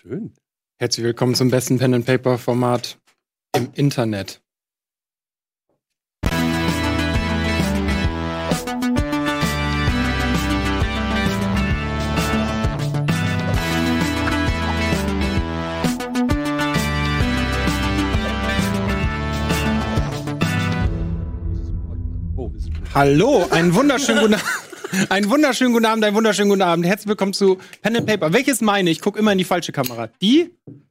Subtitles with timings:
[0.00, 0.32] Schön.
[0.78, 3.00] Herzlich willkommen zum besten Pen and Paper Format
[3.52, 4.40] im Internet.
[22.36, 22.52] Oh,
[22.94, 24.40] Hallo, einen wunderschönen guten
[25.08, 26.86] Einen wunderschönen guten Abend, einen wunderschönen guten Abend.
[26.86, 28.32] Herzlich willkommen zu Pen and Paper.
[28.32, 29.00] Welches meine ich?
[29.00, 30.08] Guck immer in die falsche Kamera.
[30.22, 30.50] Die?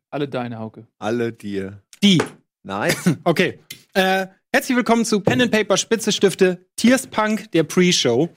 [0.10, 0.88] Alle deine, Hauke.
[1.00, 1.82] alle dir.
[2.04, 2.22] Die.
[2.64, 2.96] Nice.
[3.24, 3.60] Okay.
[3.94, 8.30] Äh, herzlich willkommen zu Pen and Paper Spitze Stifte Tears Punk, der Pre-Show.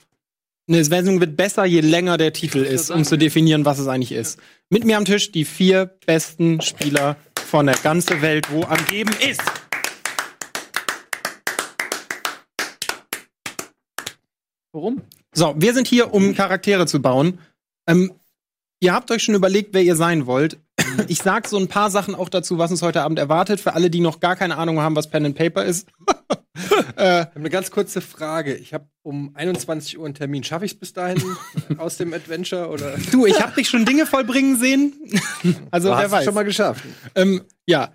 [0.67, 4.13] Eine Sendung wird besser, je länger der Titel ist, um zu definieren, was es eigentlich
[4.13, 4.39] ist.
[4.69, 9.11] Mit mir am Tisch die vier besten Spieler von der ganzen Welt, wo am Geben
[9.29, 9.41] ist.
[14.71, 15.01] Warum?
[15.33, 17.39] So, wir sind hier, um Charaktere zu bauen.
[17.87, 18.11] Ähm,
[18.81, 20.59] ihr habt euch schon überlegt, wer ihr sein wollt.
[21.07, 23.89] Ich sag so ein paar Sachen auch dazu, was uns heute Abend erwartet, für alle,
[23.89, 25.87] die noch gar keine Ahnung haben, was Pen and Paper ist.
[26.97, 28.55] äh, Ich habe eine ganz kurze Frage.
[28.55, 30.43] Ich habe um 21 Uhr einen Termin.
[30.43, 31.21] Schaffe ich es bis dahin
[31.77, 32.97] aus dem Adventure oder?
[33.11, 34.93] du, ich hab dich schon Dinge vollbringen sehen.
[35.71, 36.25] also, Du wer weiß.
[36.25, 36.83] schon mal geschafft.
[37.15, 37.93] ähm, ja.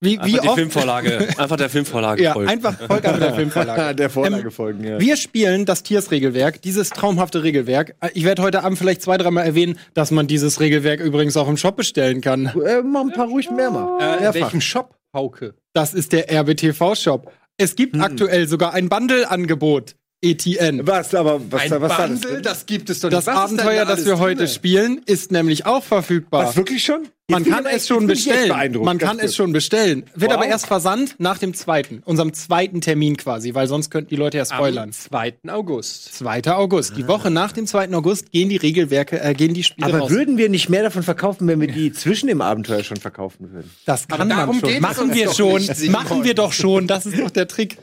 [0.00, 0.54] Wie, wie Einfach die oft?
[0.58, 1.28] Filmvorlage.
[1.38, 2.48] Einfach der Filmvorlage ja, folgen.
[2.50, 3.94] einfach mit der Filmvorlage.
[3.96, 5.00] Der Vorlage Ähm, folgen, ja.
[5.00, 7.96] Wir spielen das Tiers-Regelwerk, dieses traumhafte Regelwerk.
[8.14, 11.56] Ich werde heute Abend vielleicht zwei, dreimal erwähnen, dass man dieses Regelwerk übrigens auch im
[11.56, 12.46] Shop bestellen kann.
[12.46, 13.98] Äh, mach ein paar ruhig mehr mal.
[14.00, 14.34] Äh, Mehrfach.
[14.34, 15.54] welchen Shop, Hauke?
[15.72, 17.32] Das ist der RBTV-Shop.
[17.56, 18.02] Es gibt Hm.
[18.02, 19.96] aktuell sogar ein Bundle-Angebot.
[20.20, 20.84] ETN.
[20.84, 22.42] Was, aber was, Ein was Bundle, das?
[22.58, 23.36] das gibt es doch Das nicht.
[23.36, 24.48] Was ist denn Abenteuer, da das wir alles heute drinne?
[24.48, 26.46] spielen, ist nämlich auch verfügbar.
[26.48, 27.06] Was, wirklich schon?
[27.30, 28.50] Man kann es schon bestellen.
[28.82, 30.04] Man kann es schon bestellen.
[30.14, 30.38] Wird Wow.
[30.38, 34.38] aber erst versandt nach dem zweiten, unserem zweiten Termin quasi, weil sonst könnten die Leute
[34.38, 34.84] ja spoilern.
[34.84, 35.34] Am 2.
[35.48, 36.14] August.
[36.14, 36.42] 2.
[36.54, 36.96] August.
[36.96, 37.92] Die Woche nach dem 2.
[37.92, 40.10] August gehen die Regelwerke, äh, gehen die Spiele Aber raus.
[40.10, 43.70] würden wir nicht mehr davon verkaufen, wenn wir die zwischen dem Abenteuer schon verkaufen würden?
[43.84, 44.80] das kann man schon.
[44.80, 45.60] Machen wir doch schon.
[45.60, 45.88] nicht.
[45.90, 46.86] Machen wir doch schon.
[46.86, 47.76] Das ist doch der Trick.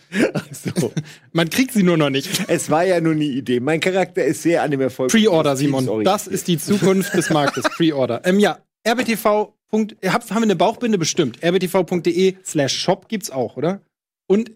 [0.76, 0.92] So.
[1.34, 2.30] Man kriegt sie nur noch nicht.
[2.48, 3.60] Es war ja nur eine Idee.
[3.60, 5.12] Mein Charakter ist sehr an dem Erfolg.
[5.12, 6.04] Pre-Order, Simon.
[6.04, 7.66] Das ist die Zukunft des Marktes.
[7.66, 8.22] Pre-Order.
[8.26, 9.54] Ähm, ja, rbtv.
[9.72, 11.44] Haben wir eine Bauchbinde bestimmt?
[11.44, 13.82] rbtv.de slash shop gibt's auch, oder?
[14.28, 14.52] Und,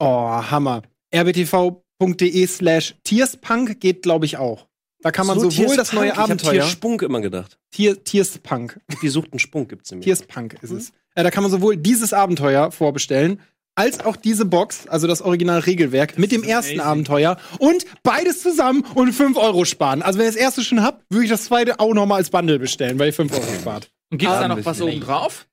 [0.00, 0.06] oh,
[0.50, 0.82] Hammer.
[1.14, 4.66] rbtv.de slash tierspunk geht, glaube ich, auch.
[5.04, 6.08] Da kann man So, sowohl Tiers das neue.
[6.08, 6.52] Ich Abenteuer.
[6.52, 7.58] Tier Spunk immer gedacht.
[7.70, 8.80] Tier, Tierspunk.
[9.02, 10.04] Die suchten Spunk gibt's nämlich.
[10.04, 10.92] Tierspunk ist es.
[11.14, 13.40] Äh, da kann man sowohl dieses Abenteuer vorbestellen,
[13.76, 19.12] als auch diese Box, also das Original-Regelwerk, mit dem ersten Abenteuer und beides zusammen und
[19.12, 20.02] 5 Euro sparen.
[20.02, 22.58] Also wenn ihr das erste schon habt, würde ich das zweite auch nochmal als Bundle
[22.58, 23.90] bestellen, weil ihr 5 Euro spart.
[24.12, 25.46] Und gibt's da Ah, noch was oben drauf?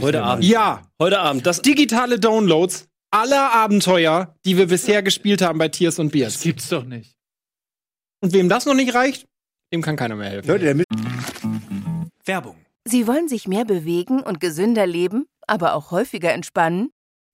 [0.00, 0.44] Heute Abend.
[0.44, 1.46] Ja, Heute Abend.
[1.46, 6.40] Das digitale Downloads aller Abenteuer, die wir bisher gespielt haben bei Tiers und Das Beers.
[6.42, 7.14] gibt's doch nicht.
[8.22, 9.26] Und wem das noch nicht reicht,
[9.72, 10.48] dem kann keiner mehr helfen.
[10.48, 10.84] Leute, der
[12.24, 12.56] Werbung.
[12.84, 16.90] Sie wollen sich mehr bewegen und gesünder leben, aber auch häufiger entspannen?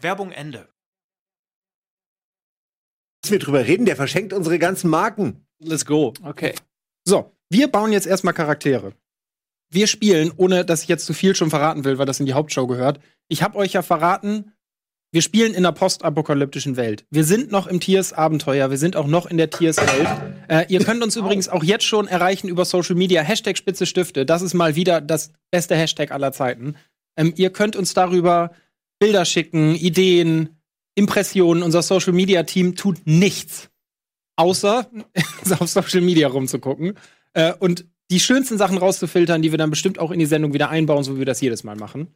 [0.00, 0.68] Werbung Ende.
[3.24, 5.44] müssen wir drüber reden, der verschenkt unsere ganzen Marken.
[5.58, 6.14] Let's go.
[6.22, 6.54] Okay.
[7.04, 8.92] So, wir bauen jetzt erstmal Charaktere.
[9.70, 12.32] Wir spielen, ohne dass ich jetzt zu viel schon verraten will, weil das in die
[12.32, 13.00] Hauptshow gehört.
[13.28, 14.52] Ich habe euch ja verraten,
[15.10, 17.06] wir spielen in einer postapokalyptischen Welt.
[17.10, 20.08] Wir sind noch im Tiers-Abenteuer, wir sind auch noch in der Tiers-Welt.
[20.48, 23.22] Äh, ihr könnt uns übrigens auch jetzt schon erreichen über Social Media.
[23.22, 26.76] Hashtag Spitze Stifte, das ist mal wieder das beste Hashtag aller Zeiten.
[27.16, 28.52] Ähm, ihr könnt uns darüber
[28.98, 30.60] Bilder schicken, Ideen,
[30.94, 31.62] Impressionen.
[31.62, 33.70] Unser Social Media Team tut nichts,
[34.36, 34.90] außer
[35.58, 36.94] auf Social Media rumzugucken
[37.34, 40.70] äh, und die schönsten Sachen rauszufiltern, die wir dann bestimmt auch in die Sendung wieder
[40.70, 42.08] einbauen, so wie wir das jedes Mal machen.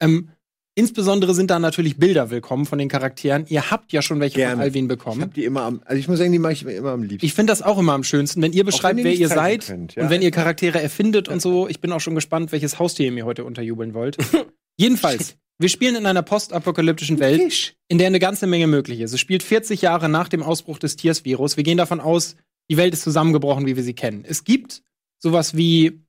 [0.00, 0.30] Ähm,
[0.74, 3.44] insbesondere sind da natürlich Bilder willkommen von den Charakteren.
[3.48, 4.54] Ihr habt ja schon welche Gerne.
[4.54, 5.20] von Alvin Ich bekommen.
[5.20, 7.26] hab die immer am, also ich muss sagen, die mache ich mir immer am liebsten.
[7.26, 9.96] Ich finde das auch immer am schönsten, wenn ihr beschreibt, ihr wer ihr seid könnt,
[9.96, 10.04] ja.
[10.04, 11.68] und wenn ihr Charaktere erfindet und so.
[11.68, 14.16] Ich bin auch schon gespannt, welches Haustier ihr mir heute unterjubeln wollt.
[14.76, 19.12] Jedenfalls, wir spielen in einer postapokalyptischen Welt, in der eine ganze Menge möglich ist.
[19.12, 21.56] Es spielt 40 Jahre nach dem Ausbruch des Tiers-Virus.
[21.56, 22.36] Wir gehen davon aus,
[22.70, 24.24] die Welt ist zusammengebrochen, wie wir sie kennen.
[24.26, 24.82] Es gibt
[25.18, 26.02] sowas wie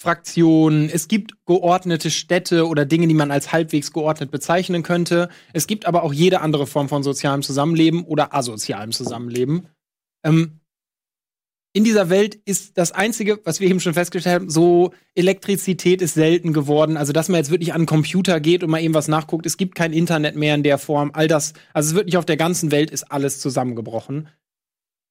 [0.00, 5.28] Fraktionen, es gibt geordnete Städte oder Dinge, die man als halbwegs geordnet bezeichnen könnte.
[5.52, 9.68] Es gibt aber auch jede andere Form von sozialem Zusammenleben oder asozialem Zusammenleben.
[10.24, 10.59] Ähm,
[11.72, 16.14] in dieser Welt ist das Einzige, was wir eben schon festgestellt haben, so Elektrizität ist
[16.14, 16.96] selten geworden.
[16.96, 19.46] Also, dass man jetzt wirklich an einen Computer geht und mal eben was nachguckt.
[19.46, 21.10] Es gibt kein Internet mehr in der Form.
[21.14, 24.28] All das, also wirklich auf der ganzen Welt ist alles zusammengebrochen.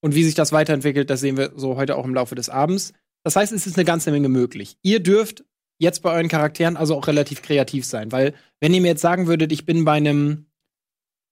[0.01, 2.93] Und wie sich das weiterentwickelt, das sehen wir so heute auch im Laufe des Abends.
[3.23, 4.77] Das heißt, es ist eine ganze Menge möglich.
[4.81, 5.45] Ihr dürft
[5.77, 9.27] jetzt bei euren Charakteren also auch relativ kreativ sein, weil wenn ihr mir jetzt sagen
[9.27, 10.45] würdet, ich bin bei einem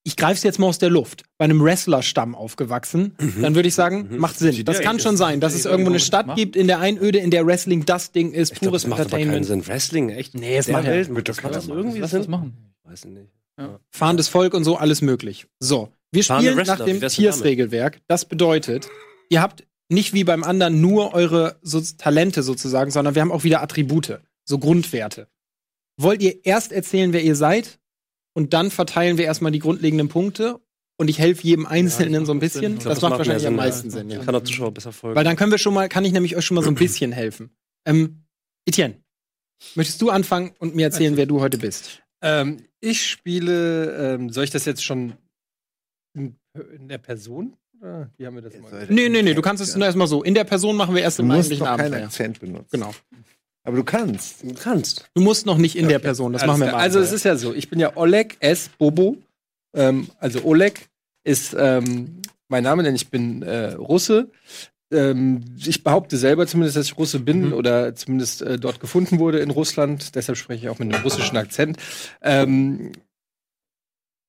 [0.08, 3.42] ich greife es jetzt mal aus der Luft, bei einem Wrestler-Stamm aufgewachsen, Mhm.
[3.42, 4.64] dann würde ich sagen, macht Sinn.
[4.64, 7.46] Das kann schon sein, dass es irgendwo eine Stadt gibt in der Einöde, in der
[7.46, 9.46] Wrestling das Ding ist, Ich pures das macht aber keinen Entertainment.
[9.66, 9.68] Sinn.
[9.68, 10.34] Wrestling, echt?
[10.34, 12.56] Nee, es macht Welt, ja- macht das, das irgendwie Lass das machen.
[12.84, 13.28] Weiß ich nicht.
[13.92, 15.48] Fahrendes Volk und so, alles möglich.
[15.60, 17.02] So, wir Fahrende spielen Wrestler, nach dem?
[17.02, 18.00] Tiers-Regelwerk.
[18.08, 18.88] Das bedeutet,
[19.30, 23.44] ihr habt nicht wie beim anderen nur eure so Talente sozusagen, sondern wir haben auch
[23.44, 25.28] wieder Attribute, so Grundwerte.
[26.00, 27.80] Wollt ihr erst erzählen, wer ihr seid
[28.38, 30.60] und dann verteilen wir erstmal die grundlegenden Punkte
[30.98, 32.74] und ich helfe jedem Einzelnen so ein bisschen?
[32.78, 33.66] Ich das, glaub, das macht macht wahrscheinlich am Sinn, ja.
[33.66, 34.24] meisten Sinn, ja.
[34.24, 35.16] Kann der Zuschauer besser folgen.
[35.16, 37.12] Weil dann können wir schon mal, kann ich nämlich euch schon mal so ein bisschen
[37.12, 37.50] helfen.
[37.88, 38.26] Ähm,
[38.68, 39.02] Etienne,
[39.74, 42.04] möchtest du anfangen und mir erzählen, wer du heute bist?
[42.22, 45.14] Ähm, ich spiele, ähm, soll ich das jetzt schon
[46.14, 46.36] in,
[46.76, 47.58] in der Person?
[47.82, 48.86] Oder wie haben wir das mal?
[48.88, 50.22] Nee, nee, nee, du kannst es nur erstmal so.
[50.22, 52.04] In der Person machen wir erst Du im musst eigentlichen noch keinen.
[52.04, 52.70] Akzent benutzen.
[52.70, 52.94] Genau.
[53.68, 54.44] Aber du kannst.
[54.44, 55.10] du kannst.
[55.14, 56.80] Du musst noch nicht in der Person, das Alles machen wir mal.
[56.80, 58.70] Also es ist ja so, ich bin ja Oleg S.
[58.78, 59.18] Bobo.
[59.76, 60.88] Ähm, also Oleg
[61.26, 64.30] ist ähm, mein Name, denn ich bin äh, Russe.
[64.90, 67.54] Ähm, ich behaupte selber zumindest, dass ich Russe bin Mhm.
[67.54, 70.16] oder zumindest äh, dort gefunden wurde in Russland.
[70.16, 71.76] Deshalb spreche ich auch mit einem russischen Akzent.
[72.22, 72.94] Ähm,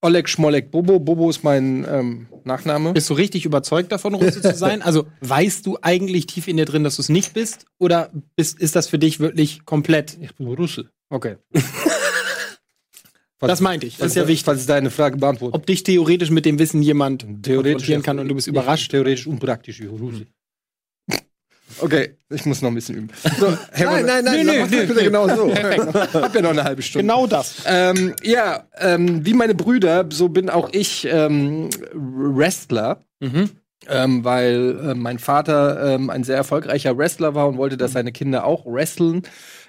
[0.01, 1.01] Oleg Schmolek Bobo.
[1.01, 2.93] Bobo ist mein ähm, Nachname.
[2.93, 4.83] Bist du richtig überzeugt davon, Russe zu sein?
[4.89, 7.67] Also weißt du eigentlich tief in dir drin, dass du es nicht bist?
[7.79, 10.17] Oder bist, ist das für dich wirklich komplett?
[10.21, 10.91] Ich bin Russe.
[11.11, 11.37] Okay.
[13.41, 13.99] Das meinte ich.
[13.99, 14.45] Das ist ja wichtig.
[14.45, 15.55] Falls deine Frage beantwortet.
[15.55, 18.91] Ob dich theoretisch mit dem Wissen jemand konfrontieren kann und du bist überrascht.
[18.91, 20.27] Theoretisch unpraktisch wie Russe.
[21.81, 23.09] Okay, ich muss noch ein bisschen üben.
[23.39, 23.47] So,
[23.79, 25.55] Nein, nein, nein, Nee, mach nee, das bitte genau so.
[26.23, 27.03] Hab ja noch eine halbe Stunde.
[27.05, 27.63] Genau das.
[27.67, 33.03] Ähm, ja, ähm, wie meine Brüder, so bin auch ich ähm, Wrestler.
[33.21, 33.51] Mhm.
[33.91, 38.13] Ähm, weil äh, mein Vater ähm, ein sehr erfolgreicher Wrestler war und wollte, dass seine
[38.13, 39.23] Kinder auch wresteln.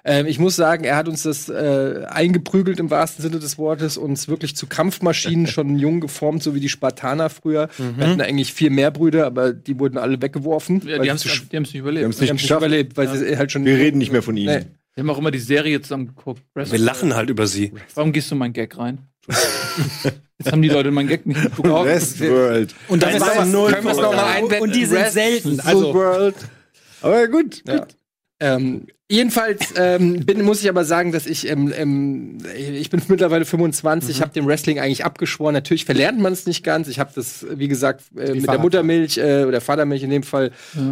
[0.04, 3.98] Ähm, ich muss sagen, er hat uns das äh, eingeprügelt im wahrsten Sinne des Wortes,
[3.98, 7.70] uns wirklich zu Kampfmaschinen schon jung geformt, so wie die Spartaner früher.
[7.78, 10.82] Wir hatten eigentlich viel mehr Brüder, aber die wurden alle weggeworfen.
[10.86, 12.04] Ja, die haben es nicht Wir überlebt.
[12.04, 12.62] die nicht haben es nicht geschafft.
[12.62, 13.66] überlebt, weil sie halt schon.
[13.66, 14.60] Wir reden nicht mehr von ihnen.
[14.60, 14.66] Nee.
[14.96, 16.42] Wir haben auch immer die Serie zusammen geguckt.
[16.56, 17.72] Wir lachen halt über sie.
[17.96, 19.09] Warum gehst du in meinen Gag rein?
[19.28, 21.86] Jetzt haben die Leute meinen Gag nicht geguckt.
[21.86, 22.74] Westworld.
[22.88, 24.62] Und das ist null können wir es noch mal einbetten?
[24.64, 25.60] Und die sind Rest- selten.
[25.60, 26.36] Also World.
[27.02, 27.62] Aber gut.
[27.68, 27.86] Ja.
[28.40, 33.44] Ähm, jedenfalls ähm, bin, muss ich aber sagen, dass ich, ähm, ähm, ich bin mittlerweile
[33.46, 34.22] 25, Mhm.
[34.22, 35.54] habe dem Wrestling eigentlich abgeschworen.
[35.54, 36.88] Natürlich verlernt man es nicht ganz.
[36.88, 38.60] Ich habe das, wie gesagt, äh, mit der.
[38.60, 40.52] Muttermilch äh, oder Vatermilch in dem Fall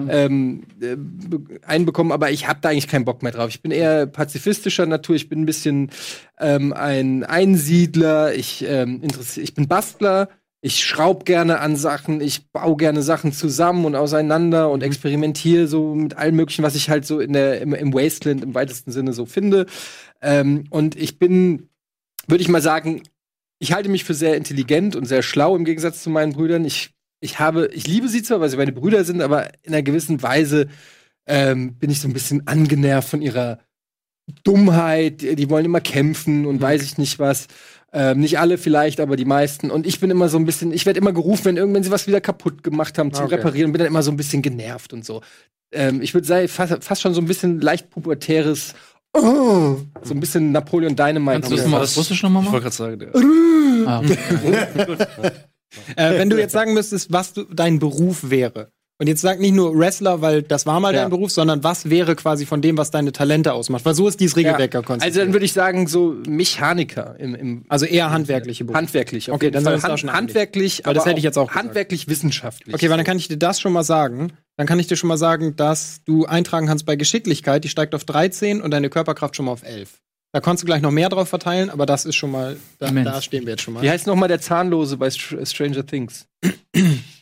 [0.09, 3.49] ähm, äh, be- einbekommen, aber ich habe da eigentlich keinen Bock mehr drauf.
[3.49, 5.15] Ich bin eher pazifistischer Natur.
[5.15, 5.91] Ich bin ein bisschen
[6.39, 8.33] ähm, ein Einsiedler.
[8.33, 10.29] Ich, ähm, interessier- ich bin Bastler.
[10.61, 15.93] Ich schraub gerne an Sachen, ich baue gerne Sachen zusammen und auseinander und experimentiere so
[15.93, 19.13] mit allem möglichen, was ich halt so in der, im, im Wasteland im weitesten Sinne
[19.13, 19.67] so finde.
[20.21, 21.69] Ähm, und ich bin,
[22.27, 23.03] würde ich mal sagen,
[23.59, 26.65] ich halte mich für sehr intelligent und sehr schlau im Gegensatz zu meinen Brüdern.
[26.65, 29.83] Ich, ich habe, ich liebe sie zwar, weil sie meine Brüder sind, aber in einer
[29.83, 30.67] gewissen Weise
[31.27, 33.59] ähm, bin ich so ein bisschen angenervt von ihrer
[34.43, 35.21] Dummheit.
[35.21, 37.47] Die, die wollen immer kämpfen und weiß ich nicht was.
[37.99, 39.71] Ähm, nicht alle vielleicht, aber die meisten.
[39.71, 42.05] Und ich bin immer so ein bisschen, ich werde immer gerufen, wenn irgendwann sie was
[42.05, 43.35] wieder kaputt gemacht haben, zum Okay.
[43.35, 45.21] Reparieren, und bin dann immer so ein bisschen genervt und so.
[45.71, 48.75] Ähm, ich würde sagen, fast, fast schon so ein bisschen leicht pubertäres,
[49.13, 51.31] oh, so ein bisschen Napoleon Dynamite.
[51.41, 52.63] Kannst du das mal auf Russisch nochmal Ich machen?
[52.63, 54.01] wollte gerade sagen, der- Ah,
[55.95, 58.71] äh, wenn du jetzt sagen müsstest, was du, dein Beruf wäre.
[58.99, 61.01] Und jetzt sag nicht nur Wrestler, weil das war mal Ja.
[61.01, 63.85] dein Beruf, sondern was wäre quasi von dem, was deine Talente ausmacht.
[63.85, 64.81] Weil so ist dieses Regelwerk ja.
[64.87, 68.77] Also dann würde ich sagen, so Mechaniker im, im also eher handwerkliche Berufe.
[68.79, 69.31] handwerklich.
[69.31, 71.63] Okay, dann da Hand, schon handwerklich, Weil das aber hätte ich jetzt auch gesagt.
[71.65, 72.73] handwerklich wissenschaftlich.
[72.73, 74.33] Okay, weil dann kann ich dir das schon mal sagen.
[74.55, 77.93] Dann kann ich dir schon mal sagen, dass du eintragen kannst bei Geschicklichkeit, die steigt
[77.93, 80.01] auf 13 und deine Körperkraft schon mal auf 11.
[80.33, 83.21] Da kannst du gleich noch mehr drauf verteilen, aber das ist schon mal, da, da
[83.21, 83.83] stehen wir jetzt schon mal.
[83.83, 86.27] Wie heißt noch mal der Zahnlose bei Str Stranger Things?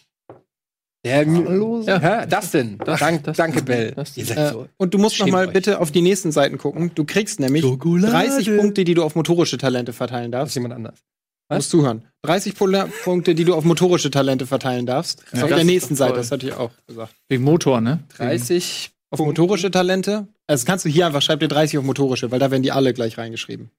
[1.06, 1.90] Der Zahnlose?
[1.92, 2.78] Ja, das denn.
[2.80, 3.92] Das- Dank, das- danke, Bell.
[3.96, 4.68] das- Äh, so.
[4.78, 5.54] und du musst noch mal euch.
[5.54, 6.92] bitte auf die nächsten Seiten gucken.
[6.96, 10.56] Du kriegst nämlich 30 Punkte, die du auf motorische Talente verteilen Das ist darfst.
[10.56, 11.00] jemand anders.
[11.48, 12.04] Du musst zuhören.
[12.24, 15.24] 30 Pol- Punkte, die du auf motorische Talente verteilen darfst.
[15.32, 17.14] Ja, auf der nächsten Seite, das hatte ich auch gesagt.
[17.30, 18.00] Wegen Motor, ne?
[18.18, 20.28] 30 Auf motorische Talente.
[20.48, 22.94] Also kannst du hier einfach, schreib dir 30 auf motorische, weil da werden die alle
[22.94, 23.70] gleich reingeschrieben.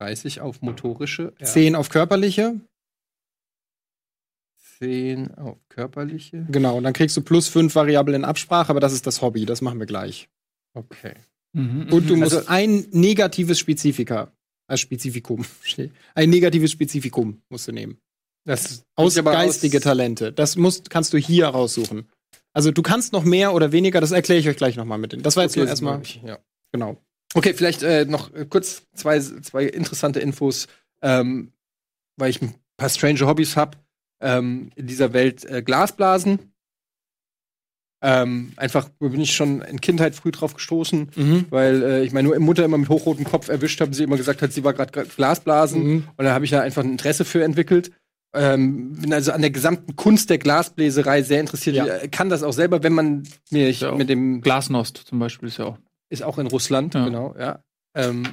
[0.00, 1.32] 30 auf motorische.
[1.40, 1.46] Ja.
[1.46, 2.54] 10 auf körperliche,
[4.78, 6.46] 10 auf körperliche.
[6.50, 9.44] Genau, und dann kriegst du plus 5 Variable in Absprache, aber das ist das Hobby,
[9.44, 10.28] das machen wir gleich.
[10.74, 11.14] Okay.
[11.52, 12.20] Mhm, Und du mhm.
[12.20, 14.30] musst Also- ein negatives Spezifika,
[14.68, 15.44] äh, Spezifikum,
[16.14, 17.98] ein negatives Spezifikum musst du nehmen.
[18.44, 20.32] Das Aus geistige aus- Talente.
[20.32, 22.06] Das musst, kannst du hier raussuchen.
[22.54, 25.12] Also du kannst noch mehr oder weniger, das erkläre ich euch gleich nochmal mit.
[25.12, 26.38] den- Das war jetzt Okay, nur erstmal, ja.
[26.72, 26.96] genau.
[27.34, 30.66] Okay, vielleicht äh, noch äh, kurz zwei, zwei interessante Infos,
[31.02, 31.52] ähm,
[32.16, 33.76] weil ich ein paar strange Hobbys habe.
[34.20, 36.52] Ähm, in dieser Welt äh, Glasblasen.
[38.00, 41.46] Ähm, einfach bin ich schon in Kindheit früh drauf gestoßen, Mhm.
[41.50, 44.52] weil äh, ich meine Mutter immer mit hochrotem Kopf erwischt habe, sie immer gesagt hat,
[44.52, 45.82] sie war gerade Glasblasen.
[45.84, 46.08] Mhm.
[46.16, 47.90] Und da habe ich da einfach ein Interesse für entwickelt.
[48.34, 51.74] Ähm, bin also an der gesamten Kunst der Glasbläserei sehr interessiert.
[51.76, 51.86] Ja.
[52.08, 55.64] Kann das auch selber, wenn man mir Ja, mit dem Glasnost zum Beispiel ist ja
[55.64, 55.78] auch.
[56.10, 57.04] ist auch in Russland, Ja.
[57.04, 57.64] genau, ja.
[57.96, 58.24] Ähm,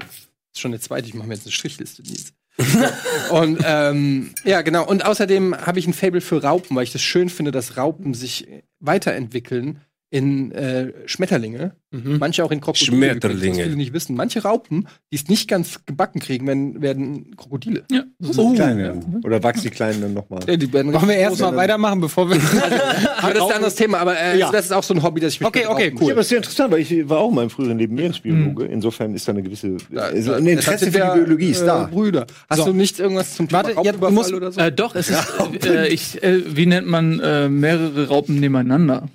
[0.53, 2.03] ist schon der zweite, ich mache mir jetzt eine Strichliste.
[2.03, 2.33] Nils.
[3.31, 4.85] und ähm, ja, genau.
[4.87, 8.13] Und außerdem habe ich ein Fable für Raupen, weil ich das schön finde, dass Raupen
[8.13, 8.47] sich
[8.79, 9.81] weiterentwickeln
[10.11, 11.73] in äh, Schmetterlinge.
[11.91, 12.17] Mhm.
[12.19, 12.85] Manche auch in Krokodile.
[12.97, 13.37] Schmetterlinge.
[13.39, 14.15] übrigens, viele nicht wissen.
[14.15, 17.83] Manche Raupen, die es nicht ganz gebacken kriegen, werden, werden Krokodile.
[17.91, 18.03] Ja.
[18.37, 18.53] Oh.
[18.53, 18.99] Kleine.
[19.23, 20.41] Oder wachsen die Kleinen dann nochmal?
[20.47, 22.35] Ja, die werden Wollen wir erstmal weitermachen, bevor wir.
[23.17, 24.51] Aber das ist ein anderes Thema, aber äh, Ja.
[24.51, 26.07] das ist auch so ein Hobby, das ich mich Okay, okay, cool.
[26.07, 28.65] Ja, aber das ist ja interessant, weil ich war auch in meinem früheren Leben Meeresbiologe.
[28.65, 31.49] Insofern ist da eine gewisse Da- also da- ein das Interesse für die ja, Biologie
[31.49, 31.83] ist äh, da.
[31.85, 32.27] Brüder.
[32.49, 32.65] Hast So.
[32.65, 34.59] du nicht irgendwas zum Thema Warte, jetzt Raubüberfall muss- oder so?
[34.61, 35.23] Äh, doch, es ist.
[35.65, 39.07] Äh, ich, äh, wie nennt man äh, mehrere Raupen nebeneinander?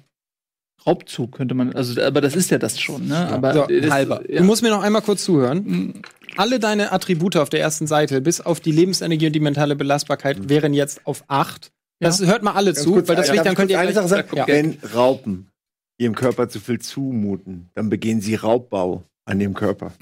[0.87, 1.73] Raubzug könnte man.
[1.75, 3.29] Also, aber das ist ja das schon, ne?
[3.29, 4.23] Aber So, das, halber.
[4.31, 4.39] Ja.
[4.39, 5.65] Du musst mir noch einmal kurz zuhören.
[5.65, 6.03] Mhm.
[6.37, 10.49] Alle deine Attribute auf der ersten Seite, bis auf die Lebensenergie und die mentale Belastbarkeit,
[10.49, 11.71] wären jetzt auf 8.
[11.99, 13.93] Das hört mal alle Ganz zu, kurz, weil das wichtig, dann ich könnt ihr eine
[13.93, 14.37] Sache sagen.
[14.37, 14.47] Ja.
[14.47, 15.51] Wenn Raupen
[15.99, 19.93] ihrem Körper zu viel zumuten, dann begehen sie Raubbau an dem Körper.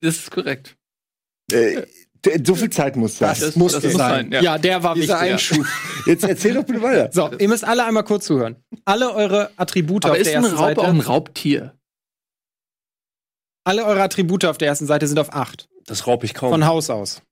[0.00, 0.76] Das ist korrekt.
[1.52, 1.82] Äh,
[2.44, 3.36] so viel Zeit muss sein.
[3.38, 4.30] Das muss das es muss sein.
[4.32, 4.40] Ja.
[4.42, 5.32] Ja, der war Dieser wichtig.
[5.32, 5.66] Einschub.
[6.06, 7.10] Jetzt erzähl doch bitte weiter.
[7.12, 8.56] So, ihr müsst alle einmal kurz zuhören.
[8.84, 11.74] Alle eure Attribute Aber auf ist der ein ersten Raub auch ein Seite, Raubtier?
[13.64, 15.68] alle eure Attribute auf der ersten Seite sind auf 8.
[15.86, 16.50] Das raub ich kaum.
[16.50, 17.22] Von Haus aus.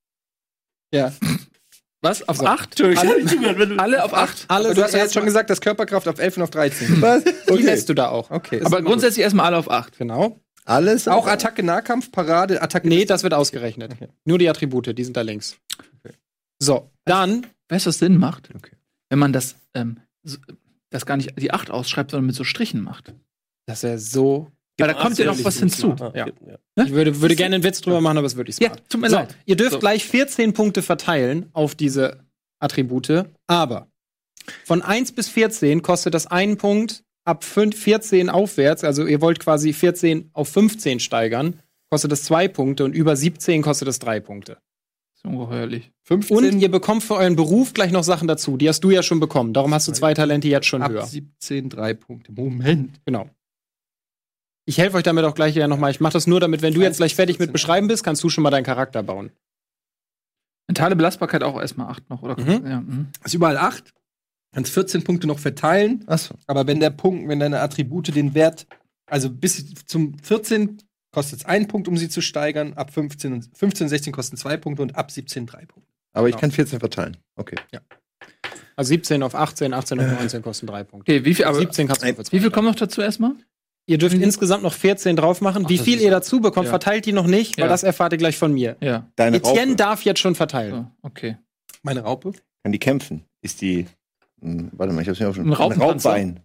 [0.94, 1.12] Ja.
[2.02, 2.26] Was?
[2.28, 2.46] Auf So.
[2.46, 2.80] acht?
[2.80, 4.44] Alle, alle auf acht?
[4.49, 7.00] Alle Aber du hast ja jetzt schon gesagt, dass Körperkraft auf 11 und auf 13.
[7.00, 7.22] Was?
[7.25, 7.62] Die Okay.
[7.62, 8.30] lässt du da auch.
[8.30, 8.61] Okay.
[8.64, 9.99] Aber grundsätzlich erstmal alle auf acht.
[9.99, 10.40] Genau.
[10.64, 12.88] Alles auch Attacke, Nahkampf, Parade, Attacke.
[12.88, 13.92] Nee, das wird ausgerechnet.
[13.92, 14.09] Okay.
[14.25, 15.57] Nur die Attribute, die sind da links.
[16.61, 18.50] So, dann Weißt du, was Sinn macht?
[18.54, 18.76] Okay.
[19.09, 19.99] Wenn man das, ähm,
[20.90, 23.14] das gar nicht die acht ausschreibt, sondern mit so Strichen macht.
[23.66, 24.50] Das wäre so.
[24.78, 25.95] Weil da kommt ja noch was hinzu.
[26.14, 26.26] Ja.
[26.76, 26.85] Ja.
[26.85, 28.90] Ich würde, würde gerne einen Witz drüber machen, aber es wird nicht Ja, smart.
[28.90, 29.37] tut mir So, leid.
[29.47, 29.78] ihr dürft So.
[29.78, 32.25] gleich 14 Punkte verteilen auf diese
[32.59, 33.88] Attribute, aber
[34.64, 39.41] von 1 bis 14 kostet das einen Punkt, ab 5, 14 aufwärts, also ihr wollt
[39.41, 41.61] quasi 14 auf 15 steigern,
[41.91, 44.55] kostet das zwei Punkte und über 17 kostet das drei Punkte.
[44.55, 45.93] Das ist ungeheuerlich.
[46.05, 48.57] 15 Und ihr bekommt für euren Beruf gleich noch Sachen dazu.
[48.57, 49.52] Die hast du ja schon bekommen.
[49.52, 51.07] Darum hast du zwei Talente jetzt schon ab höher.
[51.07, 52.33] 17 drei Punkte.
[52.33, 53.00] Moment.
[53.05, 53.29] Genau.
[54.64, 55.91] Ich helfe euch damit auch gleich ja nochmal.
[55.91, 58.29] Ich mache das nur, damit, wenn du jetzt gleich fertig mit Beschreiben bist, kannst du
[58.29, 59.33] schon mal deinen Charakter bauen.
[60.69, 62.41] Mentale Belastbarkeit auch erstmal acht noch, oder?
[62.41, 62.67] Mhm.
[62.67, 63.09] Ja, mhm.
[63.25, 63.93] Ist überall 8.
[64.52, 66.04] Kannst 14 Punkte noch verteilen.
[66.06, 66.35] Achso.
[66.47, 68.66] Aber wenn der Punkt, wenn deine Attribute den Wert,
[69.06, 70.78] also bis zum 14
[71.11, 74.56] kostet es einen Punkt, um sie zu steigern, ab 15 und 15, 16 kosten zwei
[74.56, 75.90] Punkte und ab 17 drei Punkte.
[76.12, 77.16] Aber ich kann 14 verteilen.
[77.37, 77.56] Okay.
[78.76, 81.12] Also 17 auf 18, 18 auf 19 kosten drei Punkte.
[81.12, 83.32] Okay, wie viel, aber 17 kannst du wie viel kommen noch dazu erstmal?
[83.87, 85.64] Ihr dürft insgesamt noch 14 drauf machen.
[85.66, 86.71] Ach, Wie viel ihr dazu bekommt, ja.
[86.71, 87.68] verteilt die noch nicht, weil Ja.
[87.71, 88.76] das erfahrt ihr gleich von mir.
[88.80, 89.11] Ja.
[89.16, 90.73] Deine Etienne Raupe, darf jetzt schon verteilen.
[91.02, 91.37] So, okay.
[91.82, 92.32] Meine Raupe?
[92.62, 93.25] kann die kämpfen?
[93.40, 93.87] Ist die.
[94.42, 96.11] Hm, warte mal, ich hab's mir auf Ein Raupenpanzer.
[96.11, 96.40] Raubbein.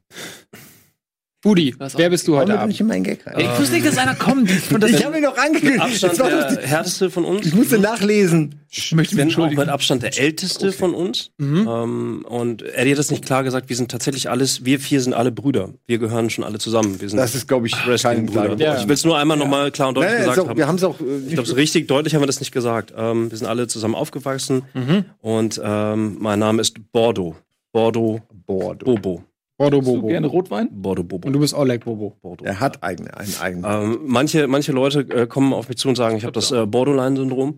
[1.44, 2.74] Budi, auch- wer bist du heute Abend?
[2.74, 3.36] ich in meinen Gag rein?
[3.40, 4.50] Ich wusste nicht, dass einer kommt.
[4.50, 6.04] Das Ich habe ihn noch angekündigt.
[6.04, 7.46] Abstand der härteste von uns.
[7.46, 8.56] Ich musste nachlesen.
[8.70, 9.60] ich möchte mich Wenn auch entschuldigen.
[9.62, 11.30] mit Abstand der älteste von uns.
[11.38, 11.68] Mhm.
[11.70, 15.14] Ähm, und Eddie hat das nicht klar gesagt, wir sind tatsächlich alles, wir vier sind
[15.14, 15.70] alle Brüder.
[15.86, 17.00] Wir gehören schon alle zusammen.
[17.00, 18.26] Wir sind Das ist, glaube ich, kein.
[18.26, 18.56] Brüder.
[18.58, 18.78] Ja.
[18.82, 20.58] Ich will es nur einmal nochmal klar und deutlich Nein, gesagt auch, haben.
[20.58, 20.96] wir haben es auch.
[21.28, 22.94] Ich glaube, so richtig deutlich haben wir das nicht gesagt.
[22.98, 25.06] Ähm, wir sind alle zusammen aufgewachsen Mhm.
[25.22, 27.36] und ähm, mein Name ist Bordo.
[27.72, 28.86] Bordo Bordeaux.
[28.96, 29.24] Bobo.
[29.58, 30.08] Bordeaux Hast du Bobo.
[30.08, 30.70] gerne Rotwein?
[30.72, 31.28] Bordo Bobo.
[31.28, 32.16] Und du bist Oleg Bobo.
[32.22, 32.46] Bordo.
[32.46, 33.66] Er hat eigene, einen eigenen.
[33.94, 36.66] Ähm, manche, manche Leute äh, kommen auf mich zu und sagen, ich habe das äh,
[36.66, 37.56] Borderline-Syndrom,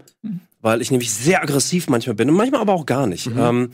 [0.61, 3.27] weil ich nämlich sehr aggressiv manchmal bin und manchmal aber auch gar nicht.
[3.37, 3.69] Ähm,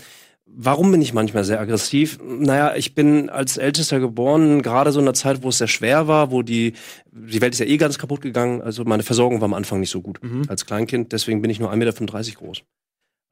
[0.47, 2.17] warum bin ich manchmal sehr aggressiv?
[2.23, 6.07] Naja, ich bin als Ältester geboren, gerade so in einer Zeit, wo es sehr schwer
[6.07, 6.73] war, wo die,
[7.11, 8.59] die Welt ist ja eh ganz kaputt gegangen.
[8.61, 10.43] Also meine Versorgung war am Anfang nicht so gut Mhm.
[10.47, 12.63] als Kleinkind, deswegen bin ich nur 1,35 Meter groß.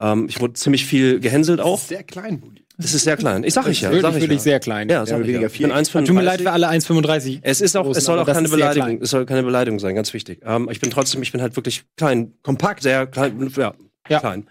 [0.00, 1.78] Ähm, ich wurde ziemlich viel gehänselt auch.
[1.78, 2.64] Sehr klein, Budi.
[2.76, 3.44] Das ist sehr klein.
[3.44, 3.90] Ich sag ich ja.
[3.90, 4.42] Wirklich, Sag ich wirklich ja.
[4.42, 4.88] sehr klein.
[4.88, 5.46] Ja, sag ich weniger ja.
[5.46, 5.76] Ich bin viel.
[5.76, 6.06] 1,35.
[6.06, 7.38] Tut mir leid für alle 1,35.
[7.42, 9.94] Es ist auch, es soll auch das keine ist Beleidigung, es soll keine Beleidigung sein,
[9.94, 10.40] ganz wichtig.
[10.44, 13.74] Ähm, ich bin trotzdem, ich bin halt wirklich klein, kompakt, sehr klein, ja,
[14.08, 14.18] Ja.
[14.20, 14.48] klein.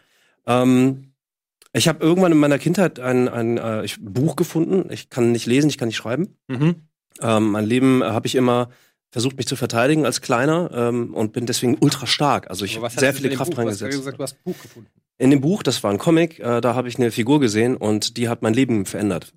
[0.48, 1.10] Ähm,
[1.76, 4.90] Ich habe irgendwann in meiner Kindheit ein, ein äh, ich, Buch gefunden.
[4.92, 6.38] Ich kann nicht lesen, ich kann nicht schreiben.
[6.48, 6.76] Mhm.
[7.22, 8.70] Ähm, mein Leben äh, habe ich immer
[9.12, 12.50] versucht, mich zu verteidigen als Kleiner ähm, und bin deswegen ultra stark.
[12.50, 13.56] Also ich habe was sehr dem Kraft Buch?
[13.64, 13.98] Du hast reingesetzt.
[13.98, 14.90] gesagt, du hast ein Buch gefunden.
[15.24, 18.18] In dem Buch, das war ein Comic, äh, da habe ich eine Figur gesehen und
[18.18, 19.32] die hat mein Leben verändert.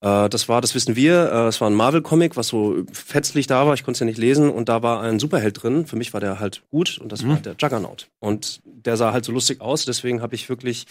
[0.00, 3.66] Äh, das war, das wissen wir, äh, es war ein Marvel-Comic, was so fetzlich da
[3.66, 5.84] war, ich konnte es ja nicht lesen und da war ein Superheld drin.
[5.84, 8.08] Für mich war der halt gut und das war der Juggernaut.
[8.18, 10.86] Und der sah halt so lustig aus, deswegen habe ich wirklich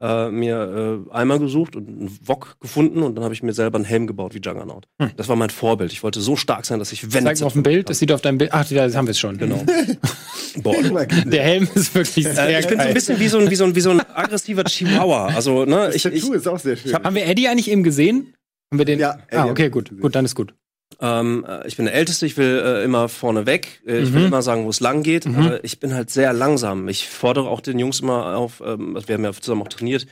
[0.00, 3.76] äh, mir äh, Eimer gesucht und einen Wok gefunden und dann habe ich mir selber
[3.76, 4.86] einen Helm gebaut wie Juggernaut.
[5.16, 5.92] Das war mein Vorbild.
[5.92, 8.12] Ich wollte so stark sein, dass ich Wände Zeig mal auf dem Bild, das sieht
[8.12, 8.50] auf deinem Bild.
[8.52, 9.38] Ach, da haben wir es schon.
[9.38, 9.64] Genau.
[10.56, 10.74] Boah.
[11.24, 13.56] Der Helm ist wirklich sehr Äh, ich bin so ein bisschen wie so ein, wie
[13.56, 15.26] so ein, wie so ein aggressiver Chihuahua.
[15.26, 16.94] Also, ne, Das ich, ich, Tattoo ist auch sehr schön.
[16.94, 18.34] Haben wir Eddie eigentlich eben gesehen?
[18.70, 18.98] Haben wir den?
[19.00, 19.90] Ja, Eddie ah, okay, gut.
[20.00, 20.54] Gut, dann ist gut.
[21.00, 23.82] Ähm, äh, ich bin der Älteste, ich will äh, immer vorne weg.
[23.86, 24.26] Äh, ich will Mhm.
[24.28, 25.26] immer sagen, wo es lang geht.
[25.26, 25.42] Mhm.
[25.54, 26.88] Äh, ich bin halt sehr langsam.
[26.88, 30.06] Ich fordere auch den Jungs immer auf, ähm, wir haben ja zusammen auch trainiert.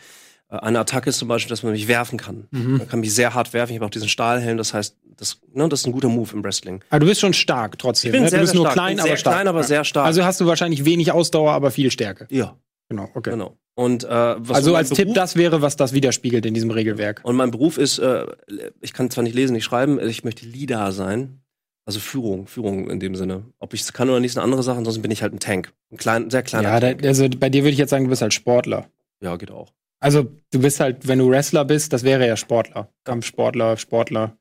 [0.50, 2.48] Äh, eine Attacke ist zum Beispiel, dass man mich werfen kann.
[2.50, 2.78] Mhm.
[2.78, 3.72] Man kann mich sehr hart werfen.
[3.72, 4.58] Ich habe auch diesen Stahlhelm.
[4.58, 6.82] Das heißt, das, ne, das ist ein guter Move im Wrestling.
[6.90, 8.08] Aber du bist schon stark trotzdem.
[8.08, 8.28] Ich bin ne?
[8.30, 8.74] sehr, du bist sehr nur stark.
[8.74, 9.34] klein, aber sehr stark.
[9.36, 10.06] klein, aber sehr stark.
[10.06, 12.26] Also hast du wahrscheinlich wenig Ausdauer, aber viel Stärke.
[12.30, 12.56] ja,
[12.88, 13.30] Genau, okay.
[13.30, 13.56] genau.
[13.74, 17.20] Und äh, Also als Tipp, Beruf- das wäre, was das widerspiegelt in diesem Regelwerk.
[17.24, 18.26] Und mein Beruf ist, äh,
[18.80, 21.38] ich kann zwar nicht lesen, nicht schreiben, ich möchte Leader sein.
[21.84, 23.44] Also Führung, Führung in dem Sinne.
[23.58, 24.78] Ob ich es kann oder nicht, ist eine andere Sache.
[24.78, 25.72] Ansonsten bin ich halt ein Tank.
[25.90, 27.04] Ein klein, sehr kleiner Ja, Tank.
[27.04, 28.86] also bei dir würde ich jetzt sagen, du bist halt Sportler.
[29.20, 29.72] ja, geht auch.
[29.98, 32.88] Also du bist halt, wenn du Wrestler bist, das wäre ja Sportler.
[33.04, 34.36] Kampfsportler, Sportler.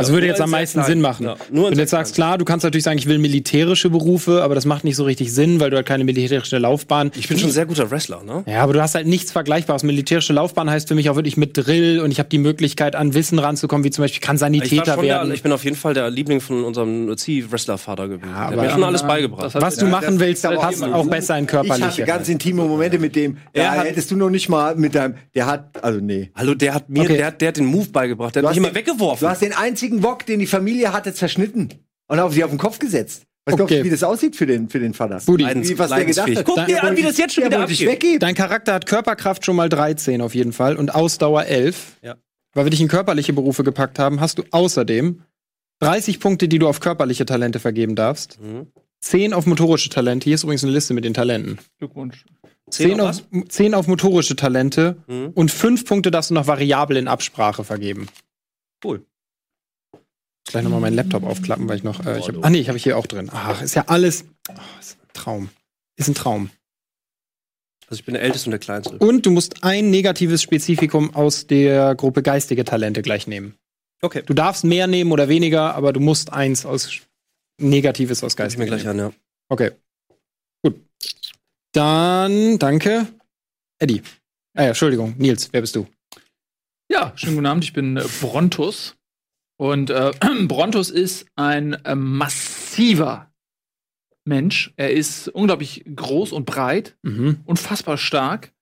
[0.00, 0.86] Also Ja, würde jetzt am meisten klein.
[0.86, 1.24] Sinn machen.
[1.26, 4.54] Ja, Wenn du jetzt sagst, klar, du kannst natürlich sagen, ich will militärische Berufe, aber
[4.54, 7.10] das macht nicht so richtig Sinn, weil du halt keine militärische Laufbahn.
[7.16, 8.42] Ich bin schon ein sehr guter Wrestler, ne?
[8.46, 9.82] Ja, aber du hast halt nichts Vergleichbares.
[9.82, 13.14] Militärische Laufbahn heißt für mich auch wirklich mit Drill und ich habe die Möglichkeit, an
[13.14, 15.32] Wissen ranzukommen, wie zum Beispiel, ich kann Ich, war Sanitäter schon der, werden.
[15.34, 18.28] ich bin auf jeden Fall der Liebling von unserem Zieh-Wrestler-Vater gewesen.
[18.30, 19.54] Ja, der hat aber- mir schon alles beigebracht.
[19.54, 22.04] hat- Was du Ja, machen willst, passt auch besser in Ich hatte körperliche.
[22.04, 23.36] ganz intime Momente mit dem.
[23.52, 25.14] Er hat- hättest du noch nicht mal mit deinem.
[25.34, 25.82] Der hat.
[25.82, 26.30] Also, nee.
[26.34, 27.16] Hallo, der hat mir, Okay.
[27.18, 28.34] der, hat- der hat den Move beigebracht.
[28.34, 29.24] Der Du hat mich immer den- weggeworfen.
[29.26, 31.68] Du hast den einzigen Wok, den die Familie hatte, zerschnitten.
[32.08, 33.22] Und auf sie auf den Kopf gesetzt.
[33.44, 33.56] Was Okay.
[33.56, 35.20] glaubst du, wie das aussieht für den, für den Vater?
[35.24, 36.44] Budi, Leidens- Wie, was der gedacht hat.
[36.44, 38.22] Guck dir an, wie das jetzt schon der wieder abgeht.
[38.22, 41.96] Dein Charakter hat Körperkraft schon mal 13 auf jeden Fall und Ausdauer 11.
[42.02, 42.16] Ja.
[42.54, 45.22] Weil wir dich in körperliche Berufe gepackt haben, hast du außerdem
[45.80, 48.38] 30 Punkte, die du auf körperliche Talente vergeben darfst.
[48.40, 48.66] Mhm.
[49.00, 50.24] 10 auf motorische Talente.
[50.24, 51.58] Hier ist übrigens eine Liste mit den Talenten.
[51.78, 52.24] Glückwunsch.
[52.70, 55.30] 10 10 auf auf, 10 auf motorische Talente Mhm.
[55.34, 58.08] und 5 Punkte darfst du noch variabel in Absprache vergeben.
[58.84, 59.04] Cool.
[60.46, 62.04] Ich gleich nochmal meinen Laptop aufklappen, weil ich noch.
[62.04, 63.30] Äh, ich hab, ah, nee, ich habe ich hier auch drin.
[63.32, 64.24] Ach, ist ja alles.
[64.48, 65.50] Oh, ist ein Traum.
[65.96, 66.50] Ist ein Traum.
[67.86, 68.96] Also ich bin der Älteste und der Kleinste.
[68.98, 73.54] Und du musst ein negatives Spezifikum aus der Gruppe geistige Talente gleich nehmen.
[74.00, 74.22] Okay.
[74.24, 76.90] Du darfst mehr nehmen oder weniger, aber du musst eins aus
[77.60, 79.00] Negatives aus Guck ich mir gleich nehmen.
[79.00, 79.12] an, ja.
[79.48, 79.72] Okay.
[80.62, 80.80] Gut.
[81.72, 83.06] Dann, danke.
[83.78, 84.02] Eddie.
[84.54, 85.14] Ah ja, Entschuldigung.
[85.18, 85.86] Nils, wer bist du?
[86.90, 88.96] Ja, schönen guten Abend, ich bin äh, Brontus.
[89.60, 90.12] Und äh,
[90.48, 93.30] Brontus ist ein äh, massiver
[94.24, 94.72] Mensch.
[94.76, 97.40] Er ist unglaublich groß und breit, Mhm.
[97.44, 98.52] unfassbar stark.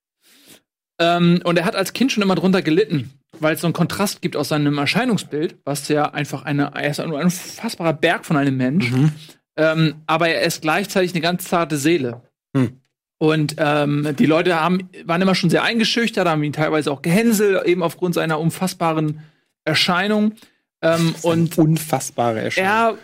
[0.98, 4.22] Ähm, und er hat als Kind schon immer drunter gelitten, weil es so einen Kontrast
[4.22, 8.56] gibt aus seinem Erscheinungsbild, was ja einfach eine, er ist ein unfassbarer Berg von einem
[8.56, 8.90] Mensch.
[8.90, 9.12] Mhm.
[9.56, 12.22] Ähm, aber er ist gleichzeitig eine ganz zarte Seele.
[12.56, 12.80] Hm.
[13.18, 17.64] Und ähm, die Leute haben, waren immer schon sehr eingeschüchtert, haben ihn teilweise auch gehänselt,
[17.66, 19.20] eben aufgrund seiner unfassbaren
[19.64, 20.34] Erscheinung.
[20.82, 22.98] Ähm, und Unfassbare Erscheinung.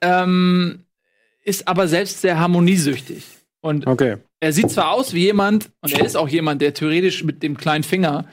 [0.00, 0.84] er ähm,
[1.42, 3.24] ist aber selbst sehr harmoniesüchtig.
[3.60, 4.16] Und Okay.
[4.40, 7.56] er sieht zwar aus wie jemand, und er ist auch jemand, der theoretisch mit dem
[7.56, 8.26] kleinen Finger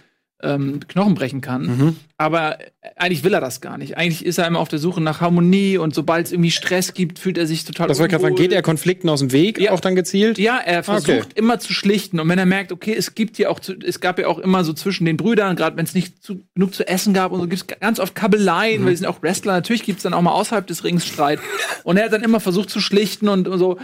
[0.44, 1.96] ähm, Knochen brechen kann, Mhm.
[2.18, 2.58] aber
[2.96, 3.98] eigentlich will er das gar nicht.
[3.98, 7.20] Eigentlich ist er immer auf der Suche nach Harmonie und sobald es irgendwie Stress gibt,
[7.20, 9.72] fühlt er sich total Das wollte ich gerade geht er Konflikten aus dem Weg Ja.
[9.72, 10.38] auch dann gezielt?
[10.40, 11.22] Ja, er versucht Okay.
[11.36, 12.20] immer zu schlichten.
[12.20, 14.74] Und wenn er merkt, okay, es gibt ja auch, es gab ja auch immer so
[14.74, 17.62] zwischen den Brüdern, gerade wenn es nicht zu, genug zu essen gab und so, gibt
[17.72, 19.54] es ganz oft Kabeleien, weil die sind auch Wrestler.
[19.54, 21.40] Natürlich gibt es dann auch mal außerhalb des Rings Streit.
[21.84, 23.78] Und er hat dann immer versucht zu schlichten und so,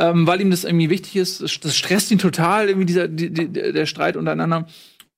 [0.00, 1.42] ähm, weil ihm das irgendwie wichtig ist.
[1.42, 4.66] Das- Das stresst ihn total, irgendwie dieser, die, die, der Streit untereinander.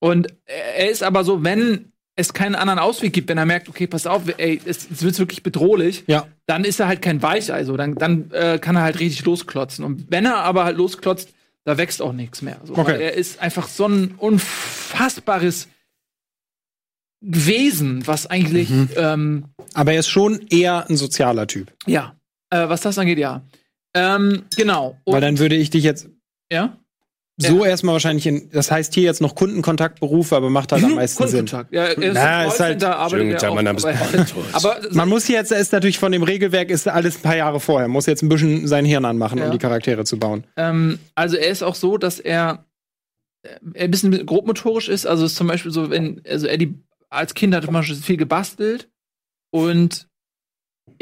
[0.00, 3.86] Und er ist aber so, wenn es keinen anderen Ausweg gibt, wenn er merkt, okay,
[3.86, 6.26] pass auf, ey, es, es wird wirklich bedrohlich, Ja.
[6.46, 7.64] dann ist er halt kein Weichei.
[7.64, 7.76] So.
[7.76, 9.84] Dann, dann äh, kann er halt richtig losklotzen.
[9.84, 11.30] Und wenn er aber halt losklotzt,
[11.64, 12.60] da wächst auch nichts mehr.
[12.64, 12.72] So.
[12.74, 12.92] Okay.
[12.94, 15.68] Weil Er ist einfach so ein unfassbares
[17.22, 18.88] Wesen, was eigentlich, Mhm.
[18.96, 21.70] ähm, Aber er ist schon eher ein sozialer Typ.
[21.86, 22.16] ja,
[22.50, 23.42] äh, was das angeht, ja.
[23.94, 24.98] Ähm, genau.
[25.04, 26.08] Und, Weil dann würde ich dich jetzt
[26.50, 26.76] ja?
[27.42, 31.26] So erstmal wahrscheinlich in, das heißt hier jetzt noch Kundenkontaktberufe, aber macht halt am meisten
[31.28, 31.46] Sinn.
[31.46, 31.72] Kundenkontakt.
[31.72, 34.80] Ja, er ist, Na, ist halt- Callcenter, arbeitet er auch, mein Name ist aber, aber
[34.92, 38.06] Man muss jetzt, ist natürlich von dem Regelwerk, ist alles ein paar Jahre vorher, muss
[38.06, 39.46] jetzt ein bisschen sein Hirn anmachen, Ja.
[39.46, 40.44] um die Charaktere zu bauen.
[40.56, 42.66] Ähm, also er ist auch so, dass er
[43.42, 45.06] äh, ein bisschen grobmotorisch ist.
[45.06, 46.74] Also es ist zum Beispiel so, wenn, also Eddie
[47.08, 48.88] als Kind hat man schon viel gebastelt
[49.50, 50.06] und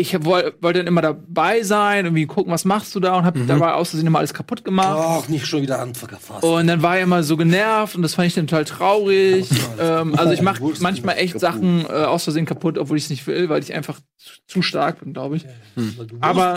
[0.01, 3.49] ich wollte dann immer dabei sein, irgendwie gucken, was machst du da und hab Mhm.
[3.49, 4.97] dabei aus Versehen immer alles kaputt gemacht.
[5.25, 6.45] Ach, nicht schon wieder angefasst.
[6.45, 9.49] Und dann war er immer so genervt und das fand ich dann total traurig.
[9.81, 11.41] ähm, also ich mache manchmal echt kaputt.
[11.41, 14.62] Sachen äh, aus Versehen kaputt, obwohl ich es nicht will, weil ich einfach zu, zu
[14.62, 15.47] stark bin, glaube ich.
[15.75, 16.57] Du Aber-.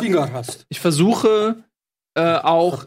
[0.69, 1.55] Ich versuche
[2.13, 2.85] äh, auch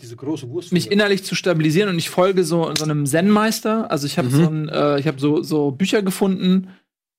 [0.71, 3.91] mich innerlich zu stabilisieren und ich folge so, so einem Zen-Meister.
[3.91, 4.33] Also ich habe Mhm.
[4.37, 6.69] so, ein, äh, ich hab so, so Bücher gefunden,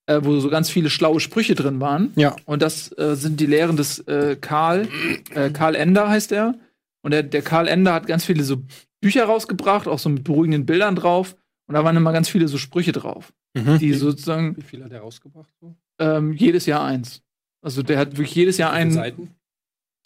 [0.07, 2.11] äh, wo so ganz viele schlaue Sprüche drin waren.
[2.15, 2.35] Ja.
[2.45, 4.87] Und das äh, sind die Lehren des äh, Karl.
[5.33, 6.55] Äh, Karl Ender heißt er.
[7.01, 8.63] Und der, der Karl Ender hat ganz viele so
[9.01, 11.35] Bücher rausgebracht, auch so mit beruhigenden Bildern drauf.
[11.67, 13.79] Und da waren immer ganz viele so Sprüche drauf, Mhm.
[13.79, 15.49] die sozusagen Wie viel hat der rausgebracht?
[15.61, 15.75] So?
[15.99, 17.21] ähm, jedes Jahr eins.
[17.61, 19.31] Also der hat wirklich jedes Jahr einen, Seiten?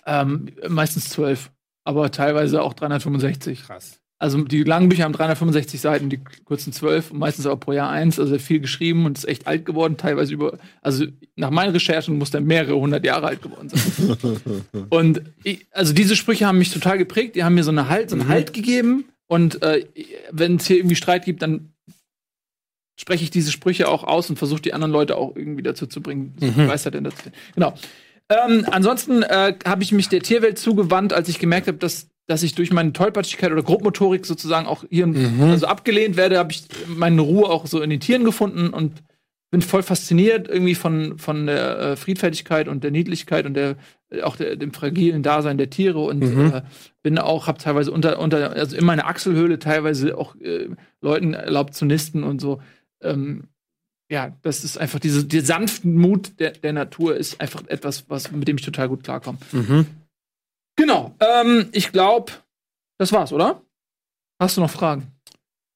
[0.05, 1.51] ähm, meistens zwölf,
[1.83, 3.63] aber teilweise auch 365.
[3.63, 3.99] Krass.
[4.21, 8.19] Also die langen Bücher haben 365 Seiten, die kurzen 12, meistens aber pro Jahr eins,
[8.19, 11.05] also viel geschrieben und ist echt alt geworden, teilweise über, also
[11.37, 14.57] nach meinen Recherchen muss der mehrere hundert Jahre alt geworden sein.
[14.89, 18.09] und ich, also diese Sprüche haben mich total geprägt, die haben mir so, eine halt,
[18.09, 19.85] so einen Halt gegeben und äh,
[20.31, 21.71] wenn es hier irgendwie Streit gibt, dann
[22.99, 26.01] spreche ich diese Sprüche auch aus und versuche die anderen Leute auch irgendwie dazu zu
[26.01, 26.67] bringen, so Mhm.
[26.67, 27.29] Weisheit dazu.
[27.55, 27.73] Genau.
[28.27, 32.43] Ähm, ansonsten äh, habe ich mich der Tierwelt zugewandt, als ich gemerkt habe, dass, dass
[32.43, 35.41] ich durch meine Tollpatschigkeit oder Grobmotorik sozusagen auch hier Mhm.
[35.43, 39.01] also abgelehnt werde, habe ich meine Ruhe auch so in den Tieren gefunden und
[39.51, 43.77] bin voll fasziniert irgendwie von, von der äh, Friedfertigkeit und der Niedlichkeit und der
[44.11, 46.51] äh, auch der, dem fragilen Dasein der Tiere und Mhm.
[46.53, 46.61] äh,
[47.01, 50.67] bin auch, habe teilweise unter, unter, also in meiner Achselhöhle teilweise auch äh,
[51.01, 52.61] Leuten erlaubt zu nisten und so.
[53.01, 53.45] Ähm,
[54.11, 58.31] ja, das ist einfach diese, der sanften Mut der, der Natur ist einfach etwas, was,
[58.31, 59.39] mit dem ich total gut klarkomme.
[59.51, 59.87] Mhm.
[60.79, 61.13] Genau.
[61.19, 62.31] Ähm, ich glaube,
[62.97, 63.61] das war's, oder?
[64.41, 65.11] Hast du noch Fragen?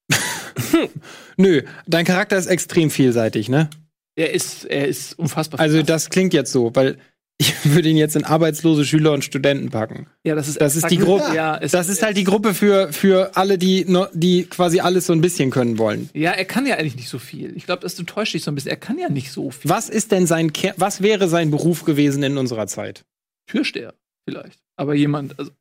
[1.37, 3.69] Nö, dein Charakter ist extrem vielseitig, ne?
[4.15, 5.59] Er ist, er ist unfassbar.
[5.59, 6.97] Also das klingt jetzt so, weil
[7.37, 10.07] ich würde ihn jetzt in arbeitslose Schüler und Studenten packen.
[10.23, 13.35] ja, das ist, das ist die Gruppe- Ja, Das ist halt die Gruppe für, für
[13.35, 16.09] alle, die, die quasi alles so ein bisschen können wollen.
[16.13, 17.57] Ja, er kann ja eigentlich nicht so viel.
[17.57, 18.69] Ich glaube, das du täuscht dich so ein bisschen.
[18.71, 19.69] Er kann ja nicht so viel.
[19.69, 23.03] Was ist denn sein Ker was wäre sein Beruf gewesen in unserer Zeit?
[23.47, 23.93] Türsteher
[24.29, 24.62] vielleicht.
[24.75, 25.51] Aber jemand, also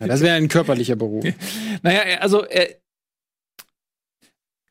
[0.00, 1.24] Ja, das wäre ein körperlicher Beruf.
[1.82, 2.68] Naja, also er,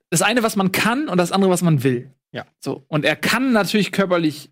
[0.10, 2.12] das eine, was man kann und das andere, was man will.
[2.32, 2.46] Ja.
[2.60, 2.84] So.
[2.88, 4.52] Und er kann natürlich körperlich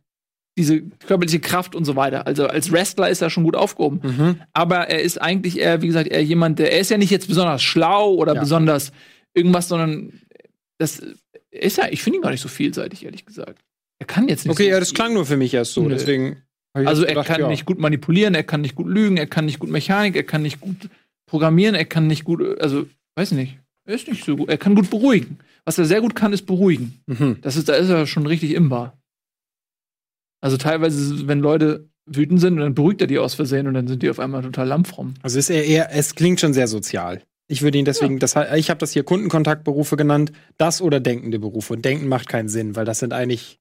[0.58, 2.28] diese körperliche Kraft und so weiter.
[2.28, 4.00] Also als Wrestler ist er schon gut aufgehoben.
[4.04, 4.42] Mhm.
[4.54, 7.28] Aber er ist eigentlich eher, wie gesagt, eher jemand, der er ist ja nicht jetzt
[7.28, 8.40] besonders schlau oder Ja.
[8.42, 8.92] besonders
[9.34, 10.22] irgendwas, sondern
[10.78, 11.02] das
[11.50, 13.64] ist ja, ich finde ihn gar nicht so vielseitig, ehrlich gesagt.
[14.00, 14.96] Er kann jetzt nicht Okay, so ja, das viel.
[14.96, 15.82] klang nur für mich erst so.
[15.84, 15.90] Nö.
[15.90, 16.44] Deswegen.
[16.74, 17.48] Also jetzt er gedacht, kann ja.
[17.48, 20.42] nicht gut manipulieren, er kann nicht gut lügen, er kann nicht gut Mechanik, er kann
[20.42, 20.90] nicht gut
[21.28, 24.50] programmieren, er kann nicht gut, also weiß nicht, er ist nicht so gut.
[24.50, 25.40] Er kann gut beruhigen.
[25.66, 27.02] Was er sehr gut kann, ist beruhigen.
[27.06, 27.38] Mhm.
[27.42, 28.98] Das ist, da ist er schon richtig imbar.
[30.42, 34.04] Also teilweise, wenn Leute wütend sind, dann beruhigt er die aus Versehen und dann sind
[34.04, 35.14] die auf einmal total lampfromm.
[35.22, 37.22] Also ist er eher, es klingt schon sehr sozial.
[37.48, 41.74] Ich würde ihn deswegen, das, ich habe das hier Kundenkontaktberufe genannt, das oder denkende Berufe.
[41.74, 43.60] Und denken macht keinen Sinn, weil das sind eigentlich,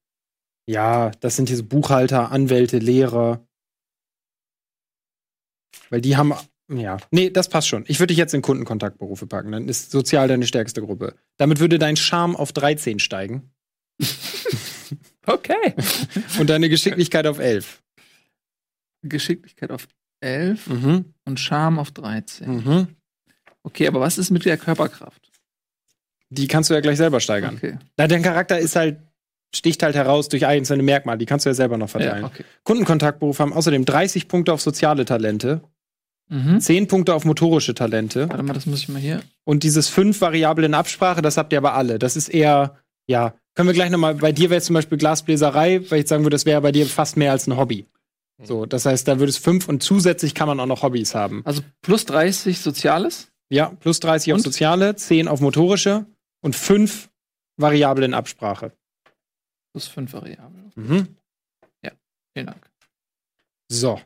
[0.66, 3.46] ja, das sind diese Buchhalter, Anwälte, Lehrer.
[5.90, 6.32] Weil die haben,
[6.70, 7.84] ja, nee, das passt schon.
[7.88, 11.16] Ich würde dich jetzt in Kundenkontaktberufe packen, dann ist sozial deine stärkste Gruppe.
[11.36, 13.50] Damit würde dein Charme auf 13 steigen
[15.26, 15.74] Okay.
[16.38, 17.82] und deine Geschicklichkeit auf 11.
[19.04, 19.88] Geschicklichkeit auf
[20.20, 21.14] 11 Mhm.
[21.24, 22.56] und Charme auf 13.
[22.56, 22.86] Mhm.
[23.64, 25.30] Okay, aber was ist mit der Körperkraft?
[26.30, 27.56] Die kannst du ja gleich selber steigern.
[27.56, 27.78] Okay.
[27.96, 29.00] Na, dein Charakter ist halt,
[29.54, 31.18] sticht halt heraus durch einzelne Merkmale.
[31.18, 32.22] Die kannst du ja selber noch verteilen.
[32.22, 32.44] Ja, okay.
[32.64, 35.60] Kundenkontaktberufe haben außerdem 30 Punkte auf soziale Talente,
[36.28, 36.60] Mhm.
[36.60, 39.20] 10 Punkte auf motorische Talente Warte mal, das muss ich mal hier.
[39.44, 41.98] und dieses 5 Variable in Absprache, das habt ihr aber alle.
[41.98, 45.82] Das ist eher, ja, können wir gleich nochmal, bei dir wäre es zum Beispiel Glasbläserei,
[45.90, 47.86] weil ich sagen würde, das wäre bei dir fast mehr als ein Hobby.
[48.42, 51.42] So, das heißt, da würde es 5 und zusätzlich kann man auch noch Hobbys haben.
[51.44, 53.28] Also plus 30 Soziales.
[53.50, 54.42] Ja, plus 30 auf Und?
[54.44, 56.06] soziale, 10 auf motorische
[56.40, 57.10] und 5
[57.58, 58.72] Variable in Absprache.
[59.72, 60.72] Plus 5 Variablen.
[60.74, 61.16] Mhm.
[62.34, 62.70] Vielen Dank.
[63.68, 64.00] So.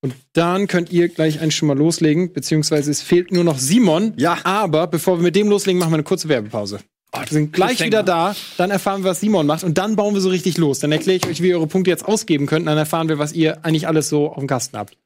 [0.00, 4.12] Und dann könnt ihr gleich einen schon mal loslegen, beziehungsweise es fehlt nur noch Simon.
[4.16, 4.38] Ja.
[4.44, 6.80] Aber bevor wir mit dem loslegen, machen wir eine kurze Werbepause.
[7.12, 10.20] wir sind gleich wieder da, dann erfahren wir, was Simon macht und dann bauen wir
[10.20, 10.78] so richtig los.
[10.80, 13.18] Dann erkläre ich euch, wie ihr eure Punkte jetzt ausgeben könnt, und dann erfahren wir,
[13.18, 14.98] was ihr eigentlich alles so auf dem Kasten habt.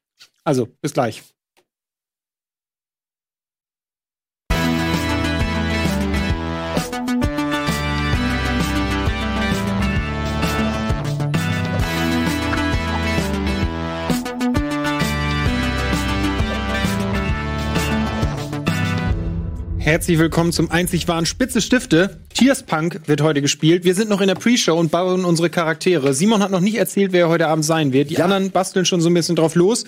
[0.42, 1.22] Also, bis gleich.
[19.88, 22.20] Herzlich willkommen zum einzig wahren Spitze Stifte.
[22.34, 23.84] Tears Punk wird heute gespielt.
[23.84, 26.12] Wir sind noch in der Pre-Show und bauen unsere Charaktere.
[26.12, 28.10] Simon hat noch nicht erzählt, wer heute Abend sein wird.
[28.10, 29.86] Die anderen basteln schon so ein bisschen drauf los.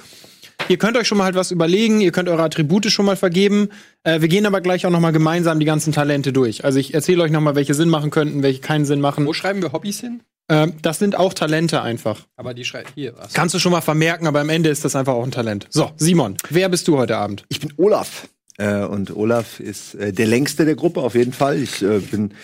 [0.70, 3.68] Ihr könnt euch schon mal halt was überlegen, ihr könnt eure Attribute schon mal vergeben.
[4.02, 6.64] Äh, wir gehen aber gleich auch noch mal gemeinsam die ganzen Talente durch.
[6.64, 9.26] Also ich erzähle euch noch mal, welche Sinn machen könnten, welche keinen Sinn machen.
[9.26, 10.22] Wo schreiben wir Hobbys hin?
[10.48, 12.26] Ähm, das sind auch Talente einfach.
[12.36, 13.34] Aber die schreibt hier was.
[13.34, 15.66] Kannst du schon mal vermerken, aber am Ende ist das einfach auch ein Talent.
[15.68, 17.44] So, Simon, wer bist du heute Abend?
[17.50, 18.30] Ich bin Olaf.
[18.60, 21.58] Äh, und Olaf ist äh, der längste der Gruppe auf jeden Fall.
[21.62, 22.34] Ich äh, bin,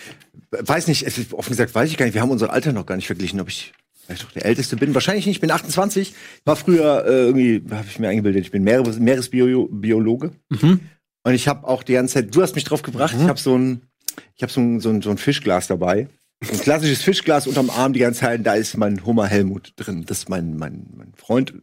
[0.49, 3.05] weiß nicht, offen gesagt weiß ich gar nicht, wir haben unser Alter noch gar nicht
[3.05, 4.95] verglichen, ob ich vielleicht doch der Älteste bin.
[4.95, 6.15] Wahrscheinlich nicht, ich bin 28.
[6.43, 10.31] War früher äh, irgendwie, habe ich mir eingebildet, ich bin Meeres Meeresbiologe.
[11.23, 13.55] Und ich habe auch die ganze Zeit, du hast mich drauf gebracht, ich habe so
[13.55, 13.81] ein,
[14.35, 16.07] ich habe so ein, so, ein, so ein Fischglas dabei.
[16.39, 20.05] Ein klassisches Fischglas unterm Arm die ganze Zeit, da ist mein Hummer Helmut drin.
[20.07, 21.53] Das ist mein, mein, mein Freund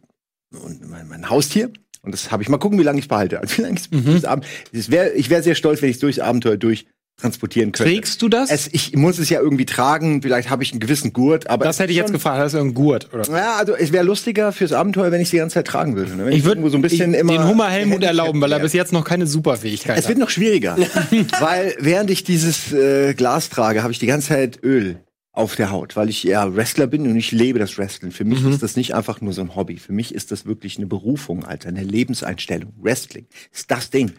[0.51, 1.71] und mein, mein Haustier.
[2.05, 3.39] Und das habe ich mal gucken, wie lange ich behalte.
[3.39, 6.19] Also, wie lange ich durchs Abend- es wär, ich wäre sehr stolz, wenn ich durchs
[6.19, 6.85] Abenteuer durch
[7.17, 7.91] transportieren könnte.
[7.93, 8.51] Trägst du das?
[8.51, 10.21] Es, ich muss es ja irgendwie tragen.
[10.21, 12.39] Vielleicht habe ich einen gewissen Gurt, aber das hätte ich jetzt gefragt.
[12.39, 13.13] Hast du einen Gurt?
[13.13, 13.23] Oder?
[13.29, 16.13] Ja, also es wäre lustiger fürs Abenteuer, wenn ich die ganze Zeit tragen würde.
[16.15, 16.31] Ne?
[16.31, 18.73] Ich würde so ein bisschen ich, immer den Hummer Helmut Handicap erlauben, weil er bis
[18.73, 20.23] jetzt noch keine Superfähigkeit Es wird hat.
[20.23, 20.75] noch schwieriger,
[21.39, 24.97] weil während ich dieses äh, Glas trage, habe ich die ganze Zeit Öl
[25.35, 28.11] auf der Haut, weil ich ja Wrestler bin und ich lebe das Wrestling.
[28.11, 29.77] Für mich ist das nicht einfach nur so ein Hobby.
[29.77, 32.73] Für mich ist das wirklich eine Berufung, Alter, eine Lebenseinstellung.
[32.81, 34.13] Wrestling ist das Ding.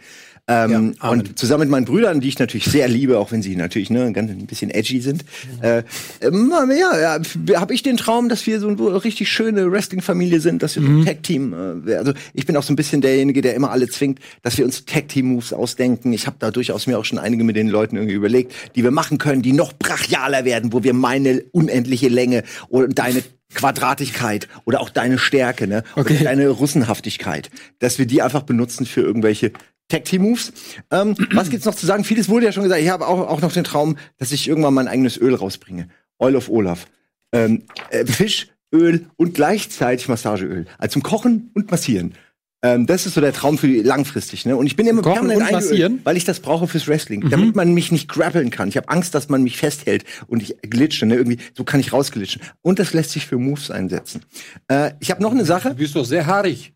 [0.48, 3.90] Ähm, und zusammen mit meinen Brüdern, die ich natürlich sehr liebe, auch wenn sie natürlich
[3.90, 5.24] ne, ganz ein bisschen edgy sind,
[5.61, 5.82] äh,
[6.20, 10.62] ähm, ja, ja habe ich den Traum, dass wir so eine richtig schöne Wrestling-Familie sind,
[10.62, 13.54] dass wir so ein Tag-Team, äh, also ich bin auch so ein bisschen derjenige, der
[13.54, 16.12] immer alle zwingt, dass wir uns Tag-Team-Moves ausdenken.
[16.12, 18.92] Ich habe da durchaus mir auch schon einige mit den Leuten irgendwie überlegt, die wir
[18.92, 24.80] machen können, die noch brachialer werden, wo wir meine unendliche Länge und deine Quadratigkeit oder
[24.80, 25.82] auch deine Stärke, ne?
[25.94, 26.24] Oder Okay.
[26.24, 29.52] deine Russenhaftigkeit, dass wir die einfach benutzen für irgendwelche
[29.88, 30.53] Tag-Team-Moves.
[30.90, 32.05] Ähm, was gibt's noch zu sagen?
[32.05, 32.83] Vieles wurde ja schon gesagt.
[32.83, 35.88] Ich habe auch, auch noch den Traum, dass ich irgendwann mein eigenes Öl rausbringe.
[36.18, 36.87] Oil of Olaf.
[37.33, 40.66] Ähm, äh, Fisch, Öl und gleichzeitig Massageöl.
[40.79, 42.14] Also zum Kochen und Massieren.
[42.62, 44.46] Ähm, das ist so der Traum für die langfristig.
[44.46, 44.57] Ne?
[44.57, 45.92] Und ich bin immer Kochen permanent und eingeölt?
[45.92, 46.01] Mhm.
[46.05, 47.29] weil ich das brauche fürs Wrestling.
[47.31, 48.68] Damit man mich nicht grappeln kann.
[48.68, 51.07] Ich habe Angst, dass man mich festhält und ich glitsche.
[51.07, 51.16] Ne?
[51.16, 52.42] Irgendwie, so kann ich rausglitschen.
[52.62, 54.22] Und das lässt sich für Moves einsetzen.
[54.68, 55.70] Äh, ich habe noch eine Sache.
[55.70, 56.72] Du bist doch sehr haarig.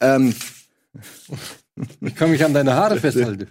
[0.00, 0.34] Ähm,
[2.00, 3.48] Ich kann mich an deine Haare festhalten.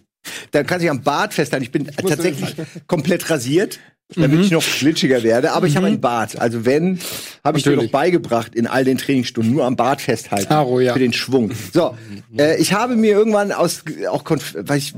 [0.51, 1.63] da kann sich am Bart festhalten.
[1.63, 2.55] Ich bin tatsächlich
[2.87, 3.79] komplett rasiert,
[4.15, 5.53] damit ich noch glitschiger werde.
[5.53, 6.37] Aber ich habe einen Bart.
[6.37, 6.99] Also wenn,
[7.43, 10.47] habe ich dir noch beigebracht in all den Trainingsstunden, nur am Bart festhalten.
[10.47, 10.93] Klaro, ja.
[10.93, 11.51] Für den Schwung.
[11.73, 11.97] So,
[12.37, 14.93] äh, ich habe mir irgendwann aus, auch, konf- weil ich,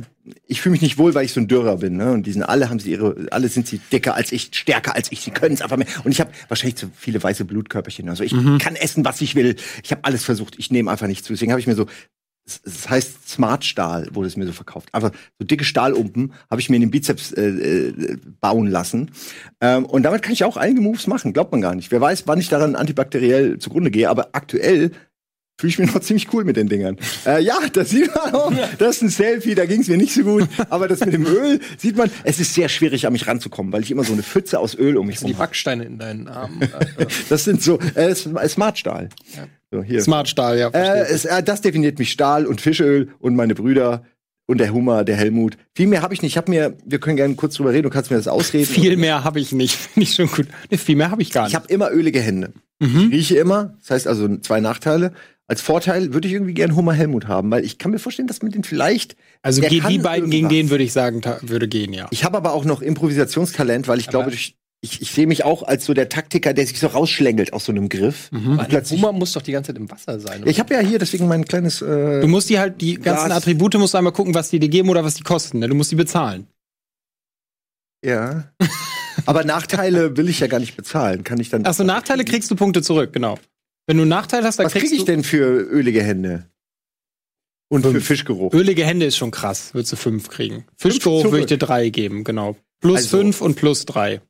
[0.47, 1.95] ich fühle mich nicht wohl, weil ich so ein Dürrer bin.
[1.95, 2.11] Ne?
[2.11, 5.11] Und die sind alle, haben sie ihre, alle sind sie dicker als ich, stärker als
[5.11, 5.21] ich.
[5.21, 5.87] Sie können es einfach mehr.
[6.03, 8.09] Und ich habe wahrscheinlich zu viele weiße Blutkörperchen.
[8.09, 9.55] Also ich kann essen, was ich will.
[9.83, 10.55] Ich habe alles versucht.
[10.57, 11.31] Ich nehme einfach nicht zu.
[11.33, 11.85] Deswegen habe ich mir so
[12.45, 14.89] es- heißt Smart Stahl, wurde es mir so verkauft.
[14.93, 19.11] Einfach so dicke Stahlumpen habe ich mir in den Bizeps äh, äh, bauen lassen.
[19.61, 21.91] Ähm, und damit kann ich auch einige Moves machen, glaubt man gar nicht.
[21.91, 24.91] Wer weiß, wann ich daran antibakteriell zugrunde gehe, aber aktuell
[25.59, 26.97] fühle ich mich noch ziemlich cool mit den Dingern.
[27.27, 28.51] Äh, ja, das sieht man auch.
[28.79, 30.49] Das ist ein Selfie, da ging es mir nicht so gut.
[30.71, 33.83] Aber das mit dem Öl sieht man, es ist sehr schwierig, an mich ranzukommen, weil
[33.83, 35.35] ich immer so eine Pfütze aus Öl um mich Die habe.
[35.35, 36.59] Backsteine in deinen Armen.
[37.29, 39.09] Das sind so äh, Smart Stahl.
[39.73, 40.01] So, hier.
[40.01, 40.69] Smart Stahl, ja.
[40.69, 44.03] Äh, es, äh, das definiert mich Stahl und Fischöl und meine Brüder
[44.45, 45.57] und der Hummer, der Helmut.
[45.75, 46.33] Viel mehr habe ich nicht.
[46.33, 47.83] Ich habe mir, wir können gerne kurz drüber reden.
[47.83, 48.65] Du kannst mir das ausreden.
[48.71, 49.73] viel mehr habe ich nicht.
[49.75, 50.47] Finde ich schon gut.
[50.69, 51.55] Nee, viel mehr habe ich gar Ich nicht.
[51.55, 52.53] habe immer ölige Hände.
[52.79, 53.07] Mhm.
[53.07, 53.75] Ich rieche immer.
[53.79, 55.13] Das heißt also zwei Nachteile.
[55.47, 58.43] Als Vorteil würde ich irgendwie gern Hummer Helmut haben, weil ich kann mir vorstellen, dass
[58.43, 59.15] mit den vielleicht.
[59.41, 60.49] Also die beiden gegen irgendwas.
[60.49, 62.07] den, würde ich sagen, würde gehen, ja.
[62.11, 65.63] Ich habe aber auch noch Improvisationstalent, weil ich glaube, durch, ich, ich sehe mich auch
[65.63, 68.29] als so der Taktiker, der sich so rausschlängelt aus so einem Griff.
[68.31, 68.59] Mhm.
[68.67, 69.01] Plötzlich.
[69.01, 70.41] Hummer muss doch die ganze Zeit im Wasser sein.
[70.41, 71.81] Ja, ich habe ja hier deswegen mein kleines.
[71.81, 73.37] Äh, Du musst die halt, die ganzen Glas.
[73.37, 75.59] Attribute musst du einmal gucken, was die dir geben oder was die kosten.
[75.59, 75.67] Ne?
[75.69, 76.47] Du musst die bezahlen.
[78.05, 78.51] ja.
[79.25, 81.23] aber Nachteile will ich ja gar nicht bezahlen.
[81.23, 81.65] Kann ich dann.
[81.65, 83.39] Achso, Nachteile kriegst du Punkte zurück, genau.
[83.87, 85.11] Wenn du einen Nachteil hast, dann Was kriegst kriege ich du.
[85.11, 86.49] denn für ölige Hände?
[87.69, 88.05] Und für Fünf.
[88.05, 88.53] Fischgeruch?
[88.53, 90.65] Ölige Hände ist schon krass, würdest du fünf kriegen.
[90.77, 92.55] Fischgeruch würde ich dir drei geben, genau.
[92.81, 94.21] Plus Also- fünf und plus drei.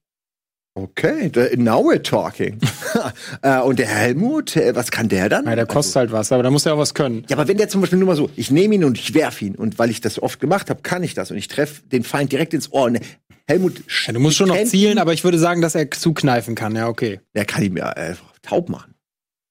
[0.75, 2.59] Okay, now we're talking.
[3.43, 5.45] äh, und der Helmut, äh, was kann der dann?
[5.45, 7.25] Ja, der kostet halt was, aber da muss er auch was können.
[7.29, 9.39] Ja, aber wenn der zum Beispiel nur mal so, ich nehme ihn und ich werf
[9.43, 12.03] ihn und weil ich das oft gemacht habe, kann ich das und ich treffe den
[12.03, 12.85] Feind direkt ins Ohr.
[12.85, 12.99] Und
[13.47, 16.55] Helmut, Ja, du musst schon noch zielen, ihn, aber ich würde sagen, dass er zukneifen
[16.55, 17.19] kann, ja, okay.
[17.35, 18.95] der kann ihn mir einfach taub machen.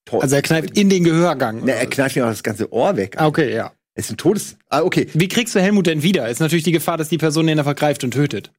[0.07, 0.23] Toll.
[0.23, 1.65] Also er kneift in den Gehörgang.
[1.65, 3.15] Ne, er kneift mir auch das ganze Ohr weg.
[3.17, 3.71] Ah, okay, ja.
[3.95, 4.57] Es ist ein Todes.
[4.69, 5.07] Ah, okay.
[5.13, 6.29] Wie kriegst du Helmut denn wieder?
[6.29, 8.51] Ist natürlich die Gefahr, dass die Person den er vergreift und tötet.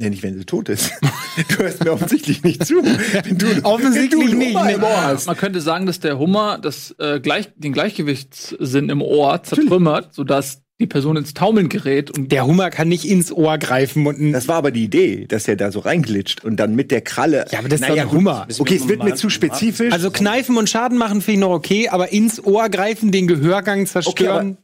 [0.00, 0.92] Ja, nicht, wenn sie tot ist.
[1.48, 2.82] du hörst mir offensichtlich nicht zu.
[2.82, 5.26] Wenn du, Offensichtlich wenn du nicht, Hummer im Ohr hast.
[5.26, 10.62] Man könnte sagen, dass der Hummer das, äh, gleich, den Gleichgewichtssinn im Ohr zertrümmert, sodass
[10.80, 14.48] die Person ins Taumeln gerät und Der Hummer kann nicht ins Ohr greifen und Das
[14.48, 17.46] war aber die Idee, dass er da so reinglitscht und dann mit der Kralle.
[17.52, 18.48] Ja, aber das ist Naja, doch ein Hummer.
[18.58, 19.92] Okay, es wird mir zu spezifisch.
[19.92, 23.86] Also kneifen und Schaden machen finde ich noch okay, aber ins Ohr greifen, den Gehörgang
[23.86, 24.58] zerstören.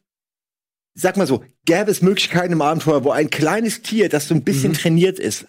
[1.00, 4.42] Sag mal so, gäbe es Möglichkeiten im Abenteuer, wo ein kleines Tier, das so ein
[4.44, 5.46] bisschen trainiert ist,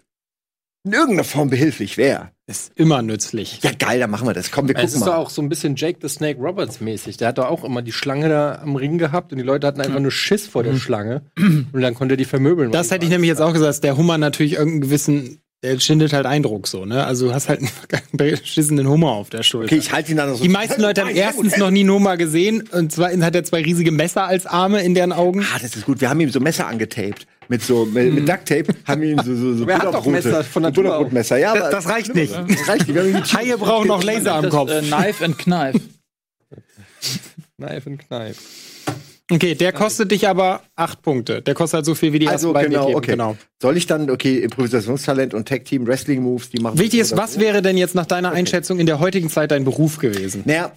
[0.83, 2.31] in irgendeiner Form behilflich wäre.
[2.47, 3.59] ist immer nützlich.
[3.61, 4.51] Ja, geil, dann machen wir das.
[4.51, 5.17] Komm, wir Es gucken ist doch mal.
[5.17, 7.17] auch so ein bisschen Jake the Snake Roberts mäßig.
[7.17, 9.79] Der hat doch auch immer die Schlange da am Ring gehabt und die Leute hatten
[9.79, 11.21] einfach nur Schiss vor der Schlange.
[11.37, 12.71] Und dann konnte er die vermöbeln.
[12.71, 16.11] Das hätte ich nämlich jetzt auch gesagt, dass der Hummer natürlich irgendeinen gewissen, der schindet
[16.11, 17.05] halt Eindruck so, ne?
[17.05, 17.69] Also du hast halt einen
[18.13, 19.65] beschissenen Hummer auf der Schulter.
[19.71, 20.43] Okay, ich halte ihn dann noch so.
[20.43, 23.61] Die meisten Leute haben erstens noch nie einen Hummer gesehen und zweitens hat er zwei
[23.61, 25.45] riesige Messer als Arme in deren Augen.
[25.53, 26.01] Ah, das ist gut.
[26.01, 27.27] Wir haben ihm so Messer angetaped.
[27.47, 30.43] Mit so, mit, mit Ducktape haben wir ihm so, so, so Wer hat doch Messer
[30.43, 31.37] von Butterbrotmesser.
[31.37, 32.33] Ja, Das, aber das reicht nicht.
[32.33, 32.95] das reicht nicht.
[32.95, 34.71] Wir haben ihm die Haie brauchen noch Laser am das, Kopf.
[34.71, 35.79] äh, Knife and Knife.
[37.57, 38.41] Knife and Knife.
[39.31, 41.41] Okay, der kostet dich aber acht Punkte.
[41.41, 42.97] Der kostet halt so viel wie die Also ersten beiden genau, gegeben.
[42.97, 43.11] okay.
[43.11, 43.37] genau.
[43.61, 46.77] Soll ich dann, okay, Improvisationstalent und Tag Team Wrestling Moves, die machen.
[46.77, 47.39] Wichtig ist, was so?
[47.39, 50.43] wäre denn jetzt nach deiner Einschätzung in der heutigen Zeit dein Beruf gewesen?
[50.45, 50.73] Naja,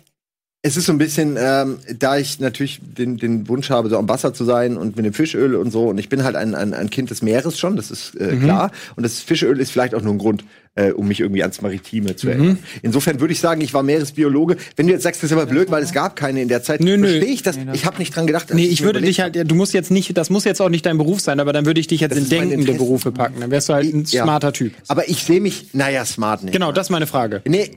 [0.63, 4.09] es ist so ein bisschen, ähm, da ich natürlich den, den Wunsch habe, so am
[4.09, 5.89] Wasser zu sein und mit dem Fischöl und so.
[5.89, 8.71] Und ich bin halt ein, ein, ein Kind des Meeres schon, das ist äh, klar.
[8.97, 10.43] Und das Fischöl ist vielleicht auch nur ein Grund,
[10.77, 12.59] äh, um mich irgendwie ans Maritime zu erinnern.
[12.83, 14.57] Insofern würde ich sagen, ich war Meeresbiologe.
[14.77, 16.81] Wenn du jetzt sagst, das ist aber blöd, weil es gab keine in der Zeit,
[16.81, 17.09] Nö, nö.
[17.09, 17.57] verstehe ich das.
[17.73, 18.53] Ich habe nicht dran gedacht.
[18.53, 20.85] Nee, ich mir würde dich halt, du musst jetzt nicht, das muss jetzt auch nicht
[20.87, 22.73] dein Beruf sein, aber dann würde ich dich jetzt Das in denkende.
[22.75, 23.41] Berufe packen.
[23.41, 24.25] Dann wärst du halt ein Ja.
[24.25, 24.73] smarter Typ.
[24.89, 26.53] Aber ich sehe mich, naja, smart nicht.
[26.53, 27.43] Genau, das ist meine Frage.
[27.47, 27.71] Nee.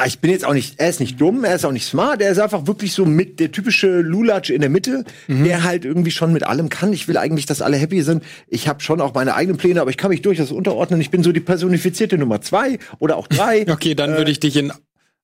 [0.00, 2.22] Ah, Ich bin jetzt auch nicht, er ist nicht dumm, er ist auch nicht smart,
[2.22, 5.42] er ist einfach wirklich so mit der typische Lulatsch in der Mitte, Mhm.
[5.42, 6.92] der halt irgendwie schon mit allem kann.
[6.92, 8.22] Ich will eigentlich, dass alle happy sind.
[8.46, 11.00] Ich habe schon auch meine eigenen Pläne, aber ich kann mich durchaus unterordnen.
[11.00, 13.66] Ich bin so die personifizierte Nummer zwei oder auch drei.
[13.68, 14.72] Okay, dann würde ich dich in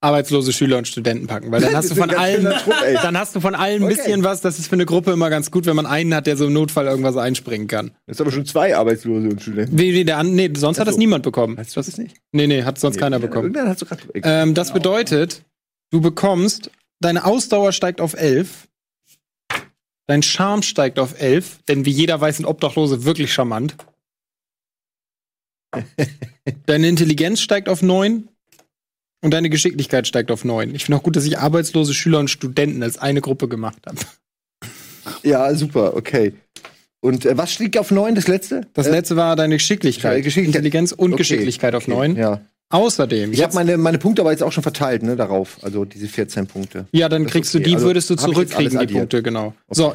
[0.00, 3.40] arbeitslose Schüler und Studenten packen, weil dann hast du von allen, Trupp, dann hast du
[3.40, 3.94] von allen ein Okay.
[3.96, 4.40] bisschen was.
[4.42, 6.52] Das ist für eine Gruppe immer ganz gut, wenn man einen hat, der so im
[6.52, 7.92] Notfall irgendwas einspringen kann.
[8.06, 9.78] Das ist aber schon zwei Arbeitslose und Studenten.
[9.78, 11.56] Wie, wie der an, nee, sonst hat das niemand bekommen.
[11.56, 12.16] Weißt du das nicht?
[12.32, 13.56] Nee, nee, hat sonst keiner bekommen.
[13.56, 15.42] Hast du grad, Ähm, das bedeutet,
[15.90, 18.68] du bekommst, deine Ausdauer steigt auf 11,
[20.06, 23.74] dein Charme steigt auf 11, denn wie jeder weiß, sind Obdachlose wirklich charmant.
[26.66, 28.28] deine Intelligenz steigt auf 9
[29.24, 30.74] und deine Geschicklichkeit steigt auf 9.
[30.74, 33.96] Ich finde auch gut, dass ich arbeitslose Schüler und Studenten als eine Gruppe gemacht habe.
[35.22, 36.34] ja, super, okay.
[37.00, 38.66] Und äh, was stieg auf neun, das letzte?
[38.74, 40.22] Das Äh, letzte war deine Geschicklichkeit.
[40.22, 40.56] Geschicklichkeit.
[40.56, 41.18] Intelligenz und okay.
[41.18, 42.16] Geschicklichkeit auf Okay, 9.
[42.16, 42.40] Ja.
[42.70, 45.58] Außerdem, Ich habe meine, meine Punkte aber jetzt auch schon verteilt, ne, darauf.
[45.62, 46.86] Also diese 14 Punkte.
[46.92, 47.62] Ja, dann Das kriegst okay.
[47.64, 48.94] du die, Also, würdest du jetzt zurückkriegen, die.
[48.94, 49.54] Punkte, genau.
[49.70, 49.94] So,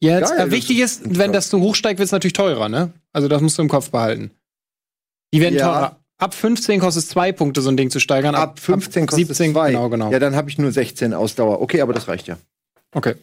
[0.00, 2.92] jetzt, Geil, äh, wichtig ist wenn das so hoch steigt, wird es natürlich teurer, ne?
[3.12, 4.30] Also das musst du im Kopf behalten.
[5.34, 5.64] Die werden Ja.
[5.64, 5.96] teurer.
[6.18, 8.34] Ab 15 kostet es zwei Punkte, so ein Ding zu steigern.
[8.34, 9.70] Ab 15 kostet 17, zwei.
[9.70, 10.10] genau, genau.
[10.10, 11.60] Ja, dann habe ich nur 16 Ausdauer.
[11.60, 12.38] Okay, aber das reicht ja.
[12.92, 13.14] Okay.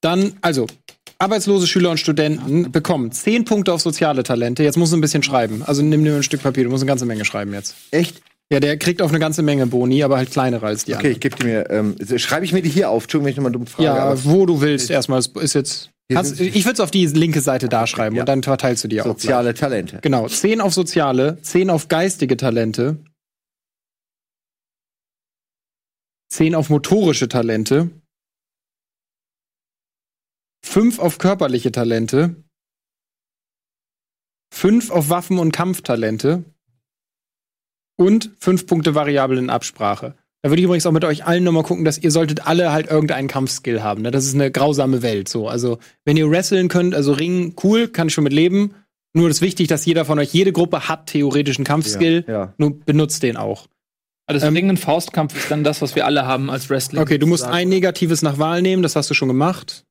[0.00, 0.66] Dann, also,
[1.18, 4.62] arbeitslose Schüler und Studenten bekommen 10 Punkte auf soziale Talente.
[4.62, 5.62] Jetzt musst du ein bisschen schreiben.
[5.66, 7.74] Also nimm dir ein Stück Papier, du musst eine ganze Menge schreiben jetzt.
[7.90, 8.22] Echt?
[8.50, 11.20] Ja, der kriegt auf eine ganze Menge Boni, aber halt kleinere als die Okay, ich
[11.20, 11.68] gebe die mir.
[11.70, 13.02] Ähm, schreibe ich mir die hier auf?
[13.02, 13.84] Entschuldigung, wenn ich nochmal dumm frage.
[13.84, 15.20] Ja, aber wo du willst erstmal.
[15.40, 15.90] Ist jetzt.
[16.10, 18.22] Kannst, ich würde es auf die linke Seite da schreiben ja.
[18.22, 19.04] und dann verteilst du die auch.
[19.04, 19.20] gleich.
[19.20, 20.00] soziale Talente.
[20.00, 23.04] Genau, 10 auf soziale, 10 auf geistige Talente,
[26.30, 27.90] 10 auf motorische Talente,
[30.64, 32.42] 5 auf körperliche Talente,
[34.54, 36.44] 5 auf Waffen- und Kampftalente
[37.98, 40.16] und 5 Punkte variabel in Absprache.
[40.42, 42.88] Da würde ich übrigens auch mit euch allen nochmal gucken, dass ihr solltet alle halt
[42.88, 44.02] irgendeinen Kampfskill haben.
[44.02, 44.10] Ne?
[44.12, 45.28] Das ist eine grausame Welt.
[45.28, 45.48] So.
[45.48, 48.74] Also, wenn ihr wresteln könnt, also Ringen, cool, kann ich schon mit leben.
[49.14, 52.24] Nur ist wichtig, dass jeder von euch, jede Gruppe hat theoretisch einen Kampfskill.
[52.28, 52.54] Ja, ja.
[52.58, 53.66] Nur benutzt den auch.
[54.26, 57.00] Also das Ähm, Ringen und Faustkampf ist dann das, was wir alle haben als Wrestling.
[57.00, 59.86] Okay, du musst ein negatives nach Wahl nehmen, das hast du schon gemacht.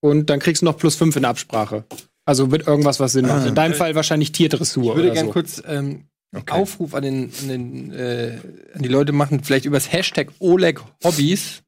[0.00, 1.84] Und dann kriegst du noch plus 5 in der Absprache.
[2.26, 3.46] Also wird irgendwas, was Sinn macht.
[3.46, 5.32] In deinem Fall wahrscheinlich Tierdressur Ich würde gerne so.
[5.32, 6.08] kurz ähm,
[6.50, 8.38] Aufruf an, den, an, den, äh,
[8.74, 11.62] an die Leute machen, vielleicht übers Hashtag Oleg Hobbys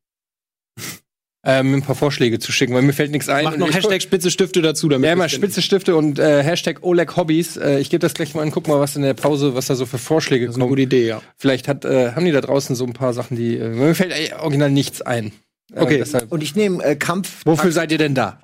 [1.45, 3.45] ähm, ein paar Vorschläge zu schicken, weil mir fällt nichts ein.
[3.45, 5.47] Mach noch Hashtag spitze Stifte dazu, damit Ja, immer finde.
[5.47, 7.57] spitze Stifte und äh, Hashtag Oleg Hobbys.
[7.57, 9.75] Äh, ich gebe das gleich mal an, guck mal, was in der Pause, was da
[9.75, 10.71] so für Vorschläge Das ist eine kommen.
[10.73, 11.23] gute Idee, ja.
[11.37, 13.57] Vielleicht hat, äh, haben die da draußen so ein paar Sachen, die.
[13.57, 15.33] Äh, mir fällt äh, original nichts ein.
[15.73, 15.99] Äh, Okay.
[15.99, 17.43] deshalb, Und ich nehme äh, Kampf.
[17.45, 18.41] wofür seid ihr denn da?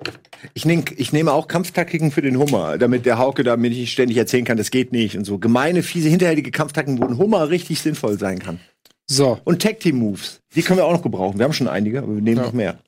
[0.53, 4.17] Ich, nehm, ich nehme auch Kampftaktiken für den Hummer, damit der Hauke damit nicht ständig
[4.17, 5.39] erzählen kann, das geht nicht und so.
[5.39, 8.59] Gemeine, fiese, hinterhältige Kampftaktiken, wo ein Hummer richtig sinnvoll sein kann.
[9.07, 9.39] So.
[9.43, 11.37] Und Tag Team Moves, die können wir auch noch gebrauchen.
[11.39, 12.43] Wir haben schon einige, aber wir nehmen Ja.
[12.43, 12.79] noch mehr.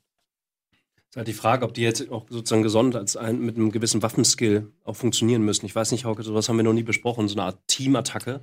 [1.10, 4.02] ist halt die Frage, ob die jetzt auch sozusagen gesondert als ein, mit einem gewissen
[4.02, 5.64] Waffenskill auch funktionieren müssen.
[5.66, 8.40] Ich weiß nicht, Hauke, sowas haben wir noch nie besprochen, so eine Art Teamattacke.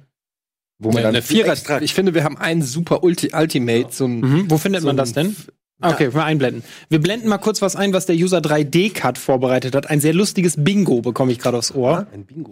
[0.80, 4.20] Wo man dann eine Vierer ich finde, wir haben einen super Ulti Ultimate, so ein
[4.20, 4.52] Mhm.
[4.52, 5.34] Wo findet so man das denn?
[5.82, 6.64] Okay, mal einblenden.
[6.90, 9.90] Wir blenden mal kurz was ein, was der User 3D-Cut vorbereitet hat.
[9.90, 12.08] Ein sehr lustiges Bingo bekomme ich gerade aufs Ohr.
[12.14, 12.52] Ein Bingo.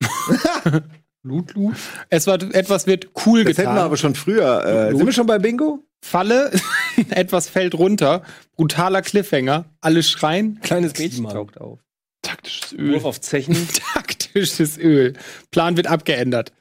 [1.24, 1.76] Lut, Lut.
[2.10, 3.78] Es war, etwas wird cool Das hätten wir getan.
[3.78, 4.64] aber schon früher.
[4.90, 5.78] Äh, sind wir schon bei Bingo?
[6.04, 6.50] Falle,
[7.10, 8.22] etwas fällt runter.
[8.56, 9.66] Brutaler Cliffhanger.
[9.80, 10.58] Alle schreien.
[10.62, 11.78] Kleines Mädchen taucht auf.
[12.22, 12.94] Taktisches Öl.
[12.94, 13.56] Wurf auf Zechen.
[13.94, 15.14] Taktisches Öl.
[15.52, 16.52] Plan wird abgeändert.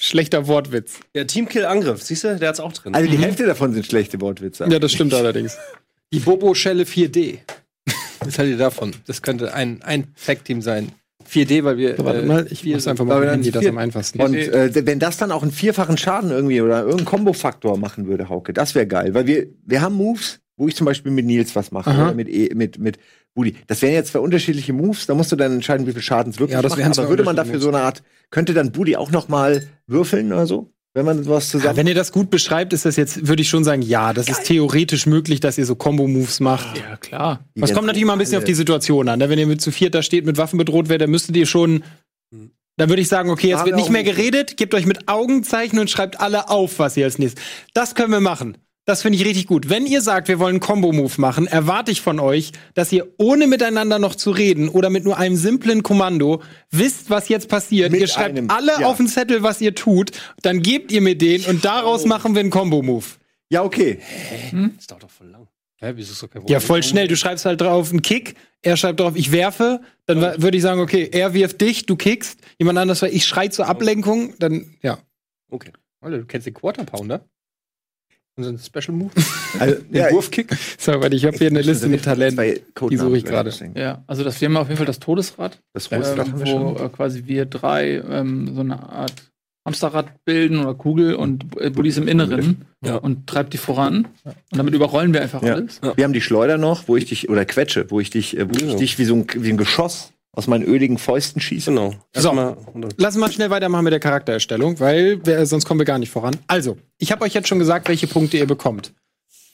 [0.00, 1.00] Schlechter Wortwitz.
[1.12, 2.02] Ja, Teamkill-Angriff.
[2.02, 2.94] Siehst du, der hat's auch drin.
[2.94, 4.68] Also die Hälfte davon sind schlechte Wortwitze.
[4.70, 5.58] Ja, das stimmt allerdings.
[6.12, 7.38] Die Bobo-Schelle 4D.
[8.20, 8.94] Was haltet ihr davon?
[9.06, 10.92] Das könnte ein, ein Tag-Team sein.
[11.28, 11.98] 4D, weil wir.
[11.98, 14.22] Warte äh, mal, ich muss einfach mal mein dann Handy, das am einfachsten.
[14.22, 18.28] Und äh, wenn das dann auch einen vierfachen Schaden irgendwie oder irgendeinen Kombo-Faktor machen würde,
[18.28, 19.14] Hauke, das wäre geil.
[19.14, 22.02] Weil wir, wir haben Moves, wo ich zum Beispiel mit Nils was mache Aha.
[22.06, 22.98] oder mit, E- mit, mit
[23.34, 23.54] Woody.
[23.66, 26.38] Das wären jetzt zwei unterschiedliche Moves, da musst du dann entscheiden, wie viel Schaden es
[26.38, 26.98] wirklich Ja, das macht.
[26.98, 30.46] Aber würde man dafür so eine Art, könnte dann Woody auch noch mal würfeln oder
[30.46, 30.70] so?
[30.94, 31.76] Wenn man sowas Ja, zusammen.
[31.76, 34.44] wenn ihr das gut beschreibt, ist das jetzt, würde ich schon sagen, ja, das ist
[34.44, 36.76] theoretisch möglich, dass ihr so Combo-Moves macht.
[36.78, 37.44] Ja, klar.
[37.54, 39.18] Werden kommt natürlich mal ein bisschen alle- auf die Situation an.
[39.20, 39.28] Ne?
[39.28, 41.84] Wenn ihr mit zu viert da steht, mit Waffen bedroht werdet, dann müsstet ihr schon.
[42.76, 45.78] Dann würde ich sagen, okay, jetzt wird wir nicht mehr geredet, gebt euch mit Augenzeichen
[45.78, 47.42] und schreibt alle auf, was ihr als nächstes.
[47.74, 48.56] Das können wir machen.
[48.88, 49.68] Das finde ich richtig gut.
[49.68, 53.46] Wenn ihr sagt, wir wollen einen Combo-Move machen, erwarte ich von euch, dass ihr ohne
[53.46, 57.92] miteinander noch zu reden oder mit nur einem simplen Kommando wisst, was jetzt passiert.
[57.92, 58.86] Mit ihr schreibt einem- alle ja.
[58.86, 62.40] auf den Zettel, was ihr tut, dann gebt ihr mir den und daraus machen wir
[62.40, 63.04] einen Combo-Move.
[63.50, 63.98] Ja, okay.
[64.78, 65.46] Das dauert doch voll lang.
[65.80, 67.08] Hä, wieso ist das kein Ja, voll schnell.
[67.08, 69.82] Du schreibst halt drauf einen Kick, er schreibt drauf, ich werfe.
[70.06, 72.40] Dann wa- würde ich sagen, okay, er wirft dich, du kickst.
[72.58, 74.32] Jemand anderes, ich schrei zur Ablenkung.
[74.38, 74.96] Dann, ja.
[75.50, 75.72] Okay.
[76.00, 77.20] Alter, du kennst den Quarter Pounder?
[78.38, 79.10] Unseren Special Move?
[79.58, 80.54] Also, Den ja, Wurfkick?
[80.78, 82.60] So, warte, ich habe hier eine Liste mit Talenten.
[82.90, 83.50] Die suche ich gerade.
[83.74, 86.46] Ja, also das wir haben auf jeden Fall das Todesrad, Das ähm, Rotstrahl haben wir
[86.46, 86.86] wo schon.
[86.86, 89.12] äh, quasi wir drei ähm, so eine Art
[89.66, 92.96] Hamsterrad bilden oder Kugel und äh, Bulli ist im Inneren Ja.
[92.96, 94.06] und treibt die voran.
[94.24, 95.54] Und damit überrollen wir einfach Ja.
[95.54, 95.80] alles.
[95.96, 98.54] Wir haben die Schleuder noch, wo ich dich, oder Quetsche, wo ich dich, äh, wo
[98.54, 98.76] ich Ja.
[98.76, 101.70] dich wie so ein, wie ein Geschoss aus meinen öligen Fäusten schieße.
[101.70, 101.94] Genau.
[102.14, 102.56] So.
[102.96, 106.36] Lass mal schnell weitermachen mit der Charaktererstellung, weil wir, sonst kommen wir gar nicht voran.
[106.46, 108.94] Also, ich habe euch jetzt schon gesagt, welche Punkte ihr bekommt.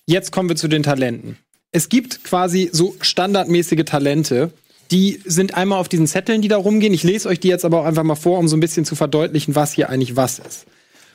[0.05, 1.39] Jetzt kommen wir zu den Talenten.
[1.73, 4.51] Es gibt quasi so standardmäßige Talente,
[4.91, 6.93] die sind einmal auf diesen Zetteln, die da rumgehen.
[6.93, 8.95] Ich lese euch die jetzt aber auch einfach mal vor, um so ein bisschen zu
[8.95, 10.67] verdeutlichen, was hier eigentlich was ist.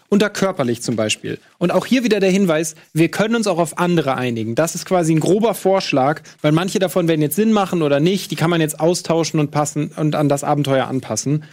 [0.10, 1.38] Unter körperlich zum Beispiel.
[1.60, 4.56] Und auch hier wieder der Hinweis, wir können uns auch auf andere einigen.
[4.56, 8.32] Das ist quasi ein grober Vorschlag, weil manche davon werden jetzt Sinn machen oder nicht.
[8.32, 11.44] Die kann man jetzt austauschen und passen und an das Abenteuer anpassen.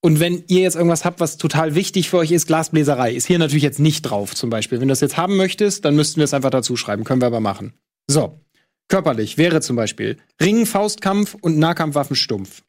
[0.00, 3.38] Und wenn ihr jetzt irgendwas habt, was total wichtig für euch ist, Glasbläserei, ist hier
[3.38, 4.80] natürlich jetzt nicht drauf zum Beispiel.
[4.80, 7.04] Wenn du das jetzt haben möchtest, dann müssten wir es einfach dazu schreiben.
[7.04, 7.74] Können wir aber machen.
[8.06, 8.40] So.
[8.88, 12.63] Körperlich wäre zum Beispiel Ringen, Faustkampf und Nahkampfwaffen stumpf.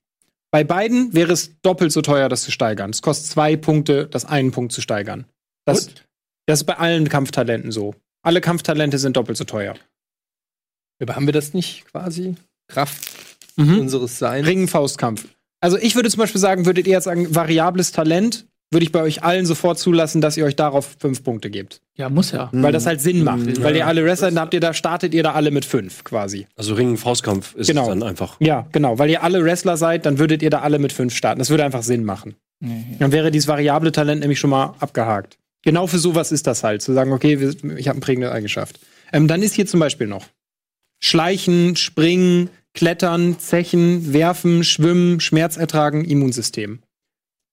[0.56, 2.90] Bei beiden wäre es doppelt so teuer, das zu steigern.
[2.92, 5.26] Es kostet zwei Punkte, das einen Punkt zu steigern.
[5.66, 5.90] Das,
[6.46, 7.94] das ist bei allen Kampftalenten so.
[8.26, 9.76] Alle Kampftalente sind doppelt so teuer.
[11.02, 12.36] Aber haben wir das nicht quasi?
[12.70, 13.04] Kraft
[13.58, 13.80] Mhm.
[13.80, 14.48] unseres Seins?
[14.48, 15.28] Ringen, Faustkampf.
[15.60, 19.02] Also ich würde zum Beispiel sagen, würdet ihr jetzt sagen, variables Talent, würde ich bei
[19.02, 21.82] euch allen sofort zulassen, dass ihr euch darauf fünf Punkte gebt.
[21.96, 22.50] Ja, muss ja.
[22.52, 23.46] Weil das halt Sinn macht.
[23.46, 23.64] Mhm.
[23.64, 26.48] Weil ihr alle Wrestler, dann habt ihr da, startet ihr da alle mit fünf quasi.
[26.58, 27.88] Also Ringen, Faustkampf ist Genau.
[27.88, 28.38] dann einfach.
[28.40, 28.98] Ja, genau.
[29.00, 31.40] Weil ihr alle Wrestler seid, dann würdet ihr da alle mit fünf starten.
[31.40, 32.36] Das würde einfach Sinn machen.
[32.60, 32.96] Nee.
[33.00, 35.38] Dann wäre dieses variable Talent nämlich schon mal abgehakt.
[35.62, 36.82] Genau für sowas ist das halt.
[36.82, 38.80] Zu sagen, okay, wir- ich habe eine prägende Eigenschaft.
[39.14, 40.26] Ähm, dann ist hier zum Beispiel noch
[41.00, 46.80] Schleichen, Springen, Klettern, Zechen, Werfen, Schwimmen, Schmerz ertragen, Immunsystem.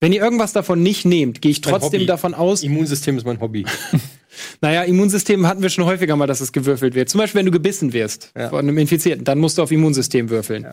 [0.03, 3.65] Wenn ihr irgendwas davon nicht nehmt, gehe ich trotzdem davon aus, Immunsystem ist mein Hobby.
[4.61, 7.09] naja, Immunsystem hatten wir schon häufiger mal, dass es gewürfelt wird.
[7.09, 8.49] Zum Beispiel, wenn du gebissen wirst Ja.
[8.49, 10.67] von einem Infizierten, dann musst du auf Immunsystem würfeln.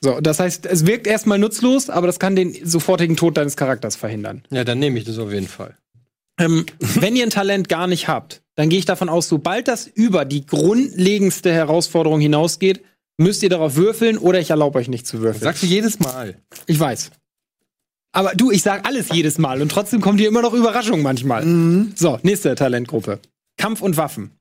[0.00, 3.96] So, das heißt, es wirkt erstmal nutzlos, aber das kann den sofortigen Tod deines Charakters
[3.96, 4.42] verhindern.
[4.50, 5.76] Ja, dann nehme ich das auf jeden Fall.
[6.38, 9.88] Ähm, wenn ihr ein Talent gar nicht habt, dann gehe ich davon aus, sobald das
[9.88, 12.82] über die grundlegendste Herausforderung hinausgeht,
[13.18, 15.42] müsst ihr darauf würfeln oder ich erlaube euch nicht zu Das würfeln.
[15.42, 16.36] sagst du jedes Mal.
[16.66, 17.10] Ich weiß.
[18.12, 21.44] Aber du, ich sag alles jedes Mal und trotzdem kommt hier immer noch Überraschung manchmal.
[21.96, 23.20] So, nächste Talentgruppe.
[23.56, 24.32] Kampf und Waffen.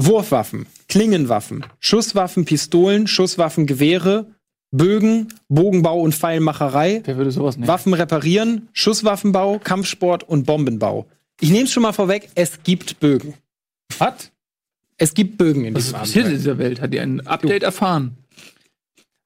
[0.00, 4.26] Wurfwaffen, Klingenwaffen, Schusswaffen, Pistolen, Schusswaffen, Gewehre,
[4.70, 7.66] Bögen, Bogenbau und Pfeilmacherei, Wer würde sowas nehmen?
[7.66, 11.06] Waffen reparieren, Schusswaffenbau, Kampfsport und Bombenbau.
[11.40, 13.34] Ich nehme es schon mal vorweg, es gibt Bögen.
[13.98, 14.30] Was?
[14.98, 16.80] Es gibt Bögen in Was diesem passiert in dieser Welt?
[16.80, 18.16] Hat die ein Update erfahren?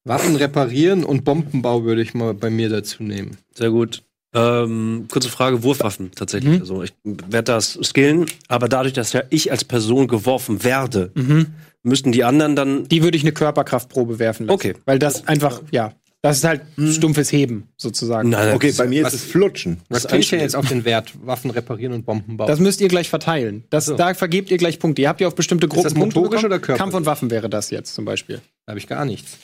[0.04, 3.36] Waffen reparieren und Bombenbau würde ich mal bei mir dazu nehmen.
[3.54, 4.02] Sehr gut.
[4.34, 6.54] Ähm, kurze Frage, Wurfwaffen tatsächlich.
[6.54, 6.60] Mhm.
[6.60, 11.48] Also ich werde das skillen, aber dadurch, dass ja ich als Person geworfen werde, Mhm.
[11.82, 12.88] müssten die anderen dann.
[12.88, 14.54] Die würde ich eine Körperkraftprobe werfen lassen.
[14.54, 14.74] Okay.
[14.86, 15.92] Weil das einfach, ja.
[16.22, 16.62] Das ist halt
[16.92, 18.28] stumpfes Heben, sozusagen.
[18.30, 19.80] Nein, Okay, das- bei mir ist es Flutschen.
[19.88, 21.12] Was kriege ich denn jetzt auf den Wert?
[21.26, 22.46] Waffen reparieren und Bomben bauen.
[22.46, 23.64] Das müsst ihr gleich verteilen.
[23.70, 23.96] Das, So.
[23.96, 25.02] Da vergebt ihr gleich Punkte.
[25.02, 26.78] Ihr habt ja auf bestimmte Gruppen das Punkte motorisch oder körperlich?
[26.78, 28.40] Kampf und Waffen wäre das jetzt zum Beispiel.
[28.66, 29.36] da habe ich gar nichts.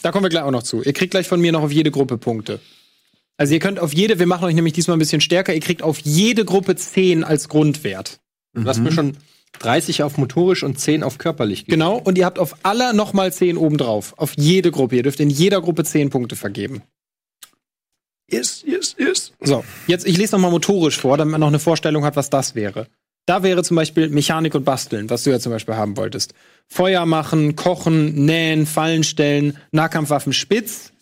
[0.00, 0.82] Da kommen wir gleich auch noch zu.
[0.82, 2.58] Ihr kriegt gleich von mir noch auf jede Gruppe Punkte.
[3.36, 5.82] Also ihr könnt auf jede, wir machen euch nämlich diesmal ein bisschen stärker, ihr kriegt
[5.82, 8.20] auf jede Gruppe 10 als Grundwert.
[8.54, 9.16] Du hast mir schon
[9.60, 11.80] 30 auf motorisch und 10 auf körperlich gegeben.
[11.80, 14.14] Genau, und ihr habt auf aller nochmal 10 obendrauf.
[14.16, 14.96] Auf jede Gruppe.
[14.96, 16.82] Ihr dürft in jeder Gruppe 10 Punkte vergeben.
[18.30, 19.32] Yes, yes, yes.
[19.40, 22.54] So, jetzt, ich lese nochmal motorisch vor, damit man noch eine Vorstellung hat, was das
[22.54, 22.86] wäre.
[23.26, 26.34] Da wäre zum Beispiel Mechanik und Basteln, was du ja zum Beispiel haben wolltest.
[26.68, 30.92] Feuer machen, kochen, nähen, Fallen stellen, Nahkampfwaffen spitz.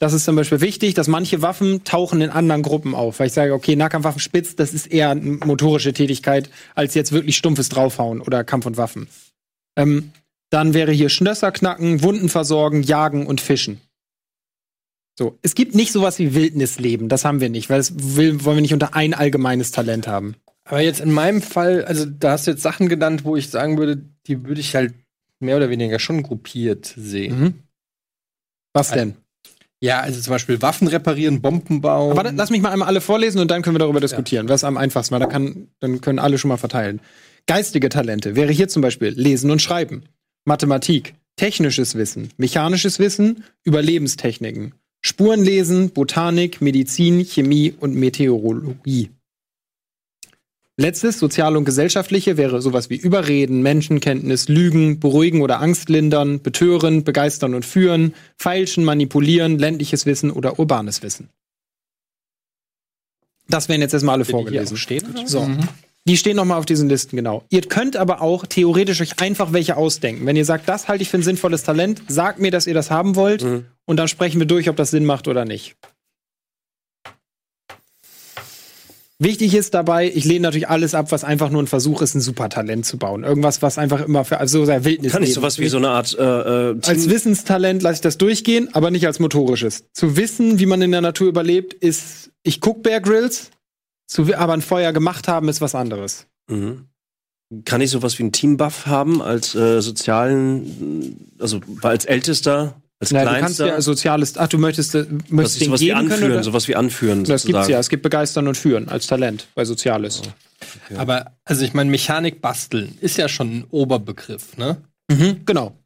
[0.00, 3.20] Das ist zum Beispiel wichtig, dass manche Waffen tauchen in anderen Gruppen auf.
[3.20, 7.36] Weil ich sage, okay, Nahkampfwaffen spitz, das ist eher eine motorische Tätigkeit, als jetzt wirklich
[7.36, 9.08] stumpfes Draufhauen oder Kampf und Waffen.
[9.76, 10.12] Ähm,
[10.48, 13.82] dann wäre hier Schnösser knacken, Wunden versorgen, jagen und fischen.
[15.18, 18.56] So, es gibt nicht sowas wie Wildnisleben, das haben wir nicht, weil das will, wollen
[18.56, 20.34] wir nicht unter ein allgemeines Talent haben.
[20.64, 23.76] Aber jetzt in meinem Fall, also da hast du jetzt Sachen genannt, wo ich sagen
[23.76, 24.94] würde, die würde ich halt
[25.40, 27.38] mehr oder weniger schon gruppiert sehen.
[27.38, 27.54] Mhm.
[28.72, 29.16] Was denn?
[29.82, 32.16] Ja, also zum Beispiel Waffen reparieren, Bomben bauen.
[32.16, 34.48] Warte, lass mich mal einmal alle vorlesen und dann können wir darüber diskutieren.
[34.48, 37.00] Was ist am einfachsten, weil da kann, dann können alle schon mal verteilen.
[37.46, 40.04] Geistige Talente wäre hier zum Beispiel Lesen und Schreiben,
[40.44, 49.10] Mathematik, technisches Wissen, mechanisches Wissen, Überlebenstechniken, Spurenlesen, Botanik, Medizin, Chemie und Meteorologie.
[50.80, 57.04] Letztes, soziale und gesellschaftliche, wäre sowas wie Überreden, Menschenkenntnis, Lügen, Beruhigen oder Angst lindern, Betören,
[57.04, 61.28] Begeistern und Führen, Feilschen, Manipulieren, ländliches Wissen oder urbanes Wissen.
[63.46, 64.74] Das wären jetzt erstmal alle Die vorgelesen.
[64.74, 65.26] auch stehen?
[65.26, 65.46] So.
[66.08, 67.44] Die stehen nochmal auf diesen Listen, genau.
[67.50, 70.24] Ihr könnt aber auch theoretisch euch einfach welche ausdenken.
[70.24, 72.90] Wenn ihr sagt, das halte ich für ein sinnvolles Talent, sagt mir, dass ihr das
[72.90, 73.44] haben wollt
[73.84, 75.76] und dann sprechen wir durch, ob das Sinn macht oder nicht.
[79.22, 82.22] Wichtig ist dabei, ich lehne natürlich alles ab, was einfach nur ein Versuch ist, ein
[82.22, 83.22] Supertalent zu bauen.
[83.22, 85.90] Irgendwas, was einfach immer für also so sehr Wildnis Kann ich sowas wie so eine
[85.90, 86.22] Art äh,
[86.70, 89.84] äh, Als Wissenstalent lasse ich das durchgehen, aber nicht als motorisches.
[89.92, 93.50] Zu wissen, wie man in der Natur überlebt, ist, ich guck Bear Grylls,
[94.06, 96.26] zu, aber ein Feuer gemacht haben, ist was anderes.
[96.48, 96.86] Mhm.
[97.66, 103.24] Kann ich sowas wie einen Teambuff haben als äh, sozialen, also als Ältester, als Na,
[103.24, 105.98] du kannst ja soziales, ach, du möchtest, äh, dass möchtest ich den sowas wie geben
[106.00, 106.42] können, anführen, oder?
[106.42, 107.24] sowas wie anführen.
[107.24, 107.70] Das gibt's sozusagen.
[107.72, 110.20] ja, es gibt Begeistern und Führen als Talent bei Soziales.
[110.96, 114.82] Aber, also ich meine, Mechanik basteln ist ja schon ein Oberbegriff, ne?
[115.10, 115.78] Mhm, genau.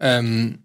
[0.00, 0.64] Ähm,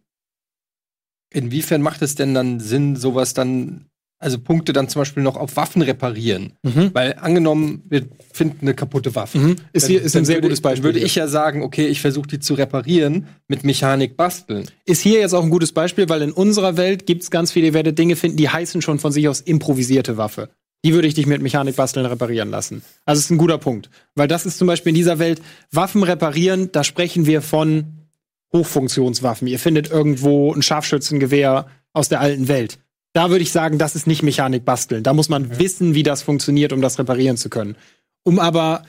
[1.29, 3.86] inwiefern macht es denn dann Sinn, sowas dann,
[4.19, 6.53] also Punkte dann zum Beispiel noch auf Waffen reparieren?
[6.63, 6.91] Mhm.
[6.93, 9.37] Weil angenommen, wir finden eine kaputte Waffe.
[9.37, 9.55] Mhm.
[9.73, 10.85] Ist, hier, ist ein sehr gutes Beispiel.
[10.85, 11.05] Würde hier.
[11.05, 14.67] ich ja sagen, okay, ich versuche die zu reparieren mit Mechanik basteln.
[14.85, 17.67] ist hier jetzt auch ein gutes Beispiel, weil in unserer Welt gibt es ganz viele,
[17.67, 20.49] ihr werdet Dinge finden, die heißen schon von sich aus improvisierte Waffe.
[20.85, 22.83] Die würde ich dich mit Mechanik basteln reparieren lassen.
[23.05, 23.89] Also ist ein guter Punkt.
[24.15, 25.41] Weil das ist zum Beispiel in dieser Welt,
[25.71, 28.07] Waffen reparieren, da sprechen wir von
[28.53, 29.47] Hochfunktionswaffen.
[29.47, 32.79] Ihr findet irgendwo ein Scharfschützengewehr aus der alten Welt.
[33.17, 35.01] Da würde ich sagen, das ist nicht Mechanik basteln.
[35.01, 37.75] Da muss man wissen, wie das funktioniert, um das reparieren zu können.
[38.23, 38.83] Um aber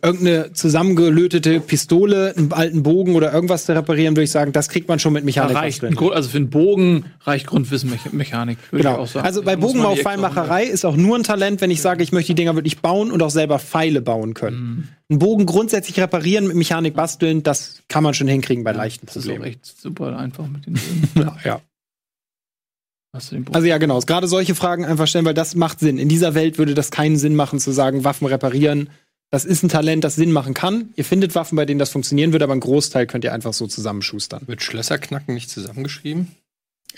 [0.00, 4.86] irgendeine zusammengelötete Pistole, einen alten Bogen oder irgendwas zu reparieren, würde ich sagen, das kriegt
[4.86, 5.94] man schon mit Da Mechanik reicht basteln.
[5.96, 8.58] Grund, also für einen Bogen reicht Grundwissen Mecha- Mechanik.
[8.70, 9.02] würde ich Genau.
[9.02, 9.26] auch sagen.
[9.26, 12.36] Also bei extra Bogenbaufeinmacherei ist auch nur ein Talent, wenn ich sage, ich möchte die
[12.36, 14.56] Dinger wirklich bauen und auch selber Pfeile bauen können.
[14.56, 14.88] Mhm.
[15.08, 19.16] Einen Bogen grundsätzlich reparieren, mit Mechanik basteln, das kann man schon hinkriegen bei leichten Das
[19.16, 19.50] ist auch Problemen.
[19.56, 20.74] echt super einfach mit den
[21.14, 21.26] Bögen.
[21.26, 21.54] Ja, ja.
[21.54, 23.03] Hast du den Bogen?
[23.52, 23.98] Also ja, genau.
[24.00, 25.98] Gerade solche Fragen einfach stellen, weil das macht Sinn.
[25.98, 28.90] In dieser Welt würde das keinen Sinn machen, zu sagen, Waffen reparieren.
[29.30, 30.90] Das ist ein Talent, das Sinn machen kann.
[30.96, 33.66] Ihr findet Waffen, bei denen das funktionieren würde, aber einen Großteil könnt ihr einfach so
[33.66, 34.42] zusammenschustern.
[34.46, 36.28] Wird Schlösserknacken nicht zusammengeschrieben?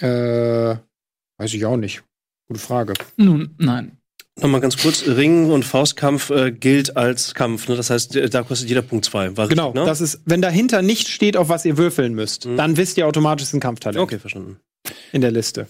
[0.00, 0.76] Äh,
[1.38, 2.02] weiß ich auch nicht.
[2.48, 2.94] Gute Frage.
[3.16, 3.92] Nun, nein.
[4.38, 7.68] Nochmal ganz kurz, Ring und Faustkampf äh, gilt als Kampf.
[7.68, 7.76] Ne?
[7.76, 9.34] Das heißt, äh, da kostet jeder Punkt zwei.
[9.38, 9.86] War Genau, richtig, ne?
[9.86, 12.58] das ist, wenn dahinter nicht steht, auf was ihr würfeln müsst, Mhm.
[12.58, 14.58] dann wisst ihr automatisch, es ist ein Kampftalent Okay, verstanden.
[15.12, 15.68] in der Liste.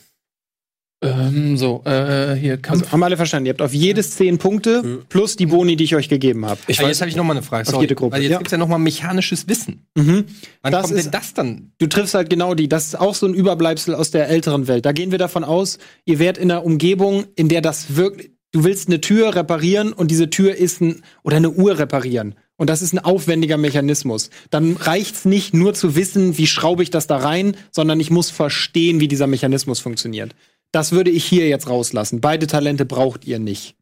[1.03, 2.81] Ähm, so, äh, hier Kampf.
[2.83, 3.47] Also haben alle verstanden.
[3.47, 4.99] Ihr habt auf jedes zehn Punkte Mhm.
[5.11, 6.59] plus die Boni, die ich euch gegeben habe.
[6.69, 7.73] Ich jetzt habe ich noch mal eine Frage.
[7.75, 8.39] Auf jede Gruppe, Weil jetzt ja.
[8.39, 9.87] gibt's ja noch mal mechanisches Wissen.
[9.95, 10.25] Mhm.
[10.63, 11.73] Wann Das kommt ist- denn das dann?
[11.79, 12.69] Du triffst halt genau die.
[12.69, 14.87] Das ist auch so ein Überbleibsel aus der älteren Welt.
[14.87, 18.31] Da gehen wir davon aus, ihr werdet in einer Umgebung, in der das wirklich.
[18.53, 21.03] Du willst eine Tür reparieren und diese Tür ist ein.
[21.23, 22.37] oder eine Uhr reparieren.
[22.57, 24.31] Und das ist ein aufwendiger Mechanismus.
[24.49, 28.31] Dann reicht's nicht nur zu wissen, wie schraube ich das da rein, sondern ich muss
[28.31, 30.35] verstehen, wie dieser Mechanismus funktioniert.
[30.77, 32.21] Das würde ich hier jetzt rauslassen.
[32.21, 33.77] Beide Talente braucht ihr nicht.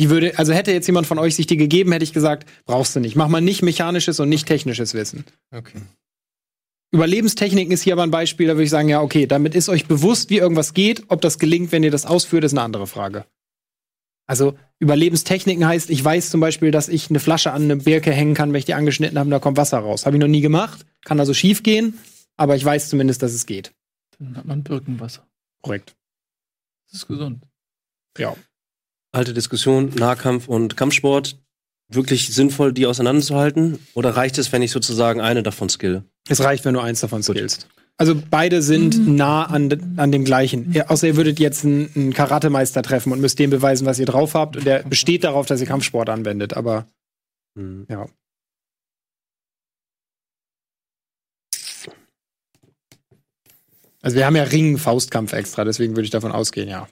[0.00, 2.96] Die würde, also hätte jetzt jemand von euch sich die gegeben, hätte ich gesagt, brauchst
[2.96, 3.14] du nicht.
[3.14, 5.24] Mach mal nicht mechanisches und nicht technisches Wissen.
[5.52, 5.78] Okay.
[6.90, 9.86] Überlebenstechniken ist hier aber ein Beispiel, da würde ich sagen, ja, okay, damit ist euch
[9.86, 11.04] bewusst, wie irgendwas geht.
[11.06, 13.26] Ob das gelingt, wenn ihr das ausführt, ist eine andere Frage.
[14.26, 18.34] Also Überlebenstechniken heißt, ich weiß zum Beispiel, dass ich eine Flasche an eine Birke hängen
[18.34, 20.04] kann, wenn ich die angeschnitten habe, und da kommt Wasser raus.
[20.04, 21.96] Habe ich noch nie gemacht, kann also schief gehen,
[22.36, 23.72] aber ich weiß zumindest, dass es geht.
[24.18, 25.24] Dann hat man Birkenwasser.
[25.62, 25.94] Korrekt.
[26.90, 27.44] Das ist gesund.
[28.18, 28.34] Ja.
[29.12, 31.38] Alte Diskussion, Nahkampf und Kampfsport.
[31.92, 33.78] Wirklich sinnvoll, die auseinanderzuhalten?
[33.94, 36.04] Oder reicht es, wenn ich sozusagen eine davon skill?
[36.28, 37.68] Es reicht, wenn du eins davon skillst.
[37.96, 40.72] Also beide sind nah an, an dem gleichen.
[40.72, 44.06] Ja, außer ihr würdet jetzt einen, einen Karatemeister treffen und müsst dem beweisen, was ihr
[44.06, 44.56] drauf habt.
[44.56, 46.54] Und der besteht darauf, dass ihr Kampfsport anwendet.
[46.54, 46.86] Aber
[47.58, 47.86] Hm.
[47.88, 48.06] ja.
[54.02, 56.88] Also wir haben ja Ring, Faustkampf extra, deswegen würde ich davon ausgehen, ja.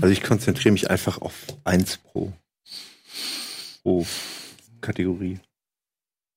[0.00, 2.32] Also ich konzentriere mich einfach auf eins pro,
[3.82, 4.06] pro
[4.80, 5.38] Kategorie.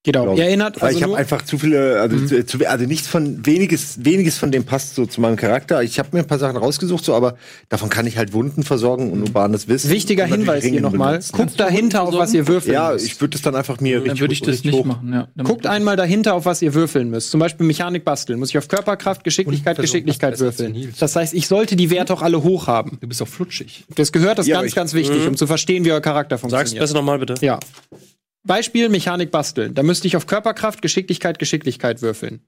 [0.08, 0.38] Genau.
[0.38, 2.28] Ihr erinnert Weil also ich habe einfach zu viele, also, Mhm.
[2.30, 5.84] zu, zu, also nichts von, weniges, weniges von dem passt so zu meinem Charakter.
[5.84, 7.36] Ich habe mir ein paar Sachen rausgesucht, so, aber
[7.68, 9.89] davon kann ich halt Wunden versorgen und urbanes Wissen.
[9.91, 11.20] wichtiger Hinweis hier nochmal.
[11.34, 13.05] Guckt dahinter, auf was ihr würfeln Ja, müsst.
[13.05, 15.28] ich würde das dann einfach mir richtig Dann würde ich das nicht hoch- machen, ja.
[15.36, 17.30] Dann- Guckt einmal dahinter, auf was ihr würfeln müsst.
[17.32, 18.39] Zum Beispiel Mechanik basteln.
[18.39, 20.93] Muss ich auf Körperkraft, Geschicklichkeit, Geschicklichkeit würfeln.
[20.99, 22.97] Das heißt, ich sollte die Werte auch alle hoch haben.
[23.01, 23.84] Du bist auch flutschig.
[23.95, 26.38] Das gehört, das ist Ja, ganz, ich- ganz wichtig, um zu verstehen, wie euer Charakter
[26.38, 26.80] Sag's funktioniert.
[26.82, 27.36] besser nochmal bitte.
[27.41, 27.60] Ja.
[28.47, 29.73] Beispiel Mechanik basteln.
[29.75, 32.41] Da müsste ich auf Körperkraft, Geschicklichkeit, Geschicklichkeit würfeln.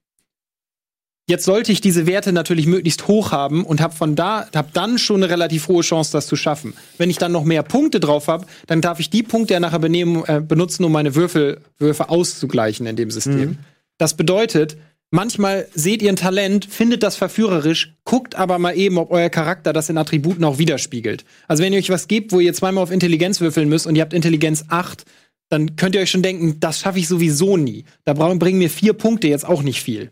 [1.30, 4.98] Jetzt sollte ich diese Werte natürlich möglichst hoch haben und habe von da hab dann
[4.98, 6.74] schon eine relativ hohe Chance, das zu schaffen.
[6.98, 9.78] Wenn ich dann noch mehr Punkte drauf habe, dann darf ich die Punkte ja nachher
[9.78, 13.60] benehmen, äh, benutzen, um meine Würfel, Würfe auszugleichen in dem System.
[14.00, 14.78] Das bedeutet,
[15.12, 19.72] manchmal seht ihr ein Talent, findet das verführerisch, guckt aber mal eben, ob euer Charakter
[19.72, 21.26] das in Attributen auch widerspiegelt.
[21.48, 24.02] Also wenn ihr euch was gebt, wo ihr zweimal auf Intelligenz würfeln müsst und ihr
[24.02, 25.06] habt Intelligenz 8,
[25.50, 27.86] dann könnt ihr euch schon denken, das schaffe ich sowieso nie.
[28.06, 30.12] Da bringen mir vier Punkte jetzt auch nicht viel.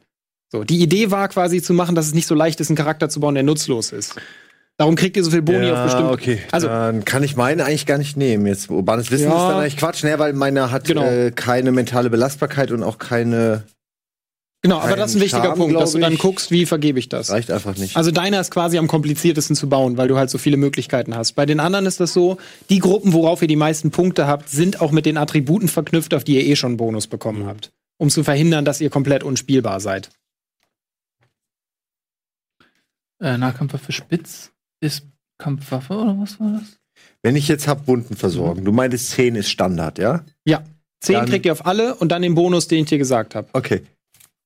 [0.51, 3.09] So, die Idee war quasi zu machen, dass es nicht so leicht ist, einen Charakter
[3.09, 4.15] zu bauen, der nutzlos ist.
[4.77, 6.11] Darum kriegt ihr so viel Boni auf bestimmte.
[6.11, 6.39] okay.
[6.51, 8.45] Also- dann kann ich meine eigentlich gar nicht nehmen.
[8.45, 9.29] Jetzt urbanes Wissen Ja.
[9.35, 11.03] ist dann eigentlich Quatsch, ne, weil meine hat Genau.
[11.03, 13.63] äh, keine mentale Belastbarkeit und auch keine
[14.63, 16.19] Genau, aber das ist ein wichtiger Charme, Punkt, dass du dann ich.
[16.19, 17.29] guckst, wie vergebe ich das.
[17.29, 17.95] reicht einfach nicht.
[17.95, 21.33] Also deiner ist quasi am kompliziertesten zu bauen, weil du halt so viele Möglichkeiten hast.
[21.33, 22.37] Bei den anderen ist das so,
[22.69, 26.23] die Gruppen, worauf ihr die meisten Punkte habt, sind auch mit den Attributen verknüpft, auf
[26.23, 27.71] die ihr eh schon einen Bonus bekommen habt.
[27.97, 30.09] Um zu verhindern, dass ihr komplett unspielbar seid.
[33.21, 35.05] Äh, Nahkampfwaffe Spitz ist
[35.39, 36.77] Kampfwaffe oder was war das?
[37.23, 40.23] Wenn ich jetzt hab Wunden versorgen, du meintest 10 ist Standard, ja?
[40.45, 40.63] Ja.
[40.99, 43.47] Zehn Dann- kriegt ihr auf alle und dann den Bonus, den ich dir gesagt habe.
[43.53, 43.83] Okay.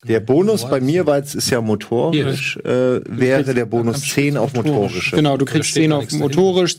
[0.08, 4.54] Der Bonus bei mir, weil es ist ja motorisch, äh, wäre der Bonus 10 auf
[4.54, 5.12] motorisch.
[5.12, 6.78] Genau, du kriegst steht 10 da auf motorisch,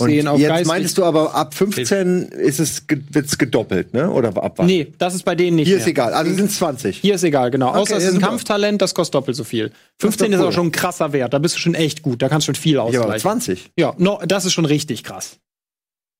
[0.00, 0.66] Und 10 auf jetzt geistig.
[0.66, 4.10] meintest du aber ab 15 ist es wird's gedoppelt, ne?
[4.10, 4.66] Oder ab wann?
[4.66, 5.84] Nee, das ist bei denen nicht Hier mehr.
[5.84, 6.14] ist egal.
[6.14, 6.96] Also sind 20.
[6.98, 7.68] Hier ist egal, genau.
[7.68, 8.26] Okay, Außer es ist ein super.
[8.26, 9.70] Kampftalent, das kostet doppelt so viel.
[10.00, 10.48] 15 doch ist cool.
[10.48, 11.32] auch schon ein krasser Wert.
[11.32, 12.22] Da bist du schon echt gut.
[12.22, 13.20] Da kannst du schon viel Ja, aber ausgleichen.
[13.20, 13.70] 20.
[13.78, 15.36] Ja, no, das ist schon richtig krass.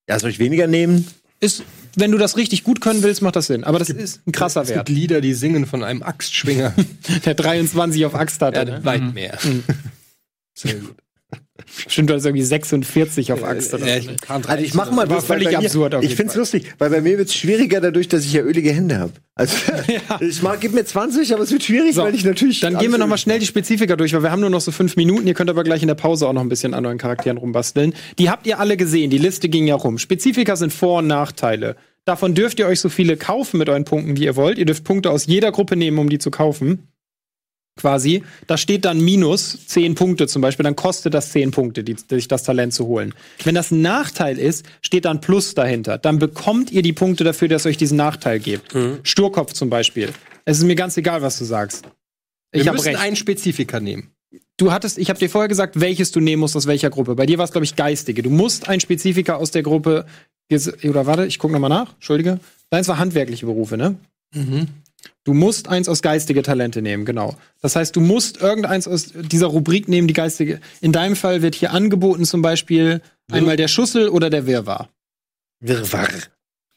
[0.07, 1.05] Ja, soll ich weniger nehmen?
[1.45, 1.63] Ist,
[1.95, 3.63] wenn du das richtig gut können willst, macht das Sinn.
[3.63, 4.87] Aber das ist ein krasser Es Wert.
[4.87, 6.73] gibt Lieder, die singen von einem Axtschwinger.
[7.25, 8.55] Der 23 auf Axt hat.
[8.55, 8.83] ja, ne?
[8.83, 9.37] weit mehr.
[10.53, 10.95] Sehr gut.
[11.87, 13.73] Stimmt, du hast irgendwie 46 auf Axt.
[13.73, 14.11] oder Äh, so.
[14.11, 16.33] ich kann Also ich mach mal das, weil völlig bei mir, absurd auf Ich find's
[16.33, 16.41] Fall.
[16.41, 19.13] lustig, weil bei mir wird's schwieriger dadurch, dass ich ja ölige Hände habe.
[19.35, 19.55] Also
[20.19, 22.59] ich mag, gib mir 20, aber es wird schwierig, So, weil ich natürlich.
[22.59, 24.49] Dann gehen wir alles noch mal ölig schnell die Spezifika durch, weil wir haben nur
[24.49, 25.27] noch so fünf Minuten.
[25.27, 27.93] Ihr könnt aber gleich in der Pause auch noch ein bisschen an euren Charakteren rumbasteln.
[28.19, 29.09] Die habt ihr alle gesehen.
[29.09, 29.97] Die Liste ging ja rum.
[29.97, 31.77] Spezifika sind Vor- und Nachteile.
[32.03, 34.57] Davon dürft ihr euch so viele kaufen mit euren Punkten, wie ihr wollt.
[34.59, 36.87] Ihr dürft Punkte aus jeder Gruppe nehmen, um die zu kaufen.
[37.77, 38.23] Quasi.
[38.47, 40.63] Da steht dann minus 10 Punkte zum Beispiel.
[40.63, 43.13] Dann kostet das 10 Punkte, die, sich das Talent zu holen.
[43.43, 45.97] Wenn das ein Nachteil ist, steht dann Plus dahinter.
[45.97, 48.73] Dann bekommt ihr die Punkte dafür, dass euch diesen Nachteil gibt.
[49.03, 50.09] Sturkopf zum Beispiel.
[50.45, 51.83] Es ist mir ganz egal, was du sagst.
[52.53, 52.99] Wir Ich müssen recht.
[52.99, 54.11] einen Spezifika nehmen.
[54.57, 57.15] Du hattest, ich habe dir vorher gesagt, welches du nehmen musst aus welcher Gruppe.
[57.15, 58.23] Bei dir war es, glaube ich, geistige.
[58.23, 60.05] Du musst ein Spezifika aus der Gruppe.
[60.49, 61.93] Oder warte, ich gucke nochmal nach.
[61.95, 62.39] Entschuldige.
[62.69, 63.95] Deins war handwerkliche Berufe, ne?
[65.23, 67.35] Du musst eins aus geistige Talente nehmen, genau.
[67.61, 70.59] Das heißt, du musst irgendeins aus dieser Rubrik nehmen, die geistige.
[70.81, 73.01] In deinem Fall wird hier angeboten zum Beispiel
[73.31, 74.89] einmal der Schussel oder der Wirrwarr.
[75.59, 76.09] Wirrwarr.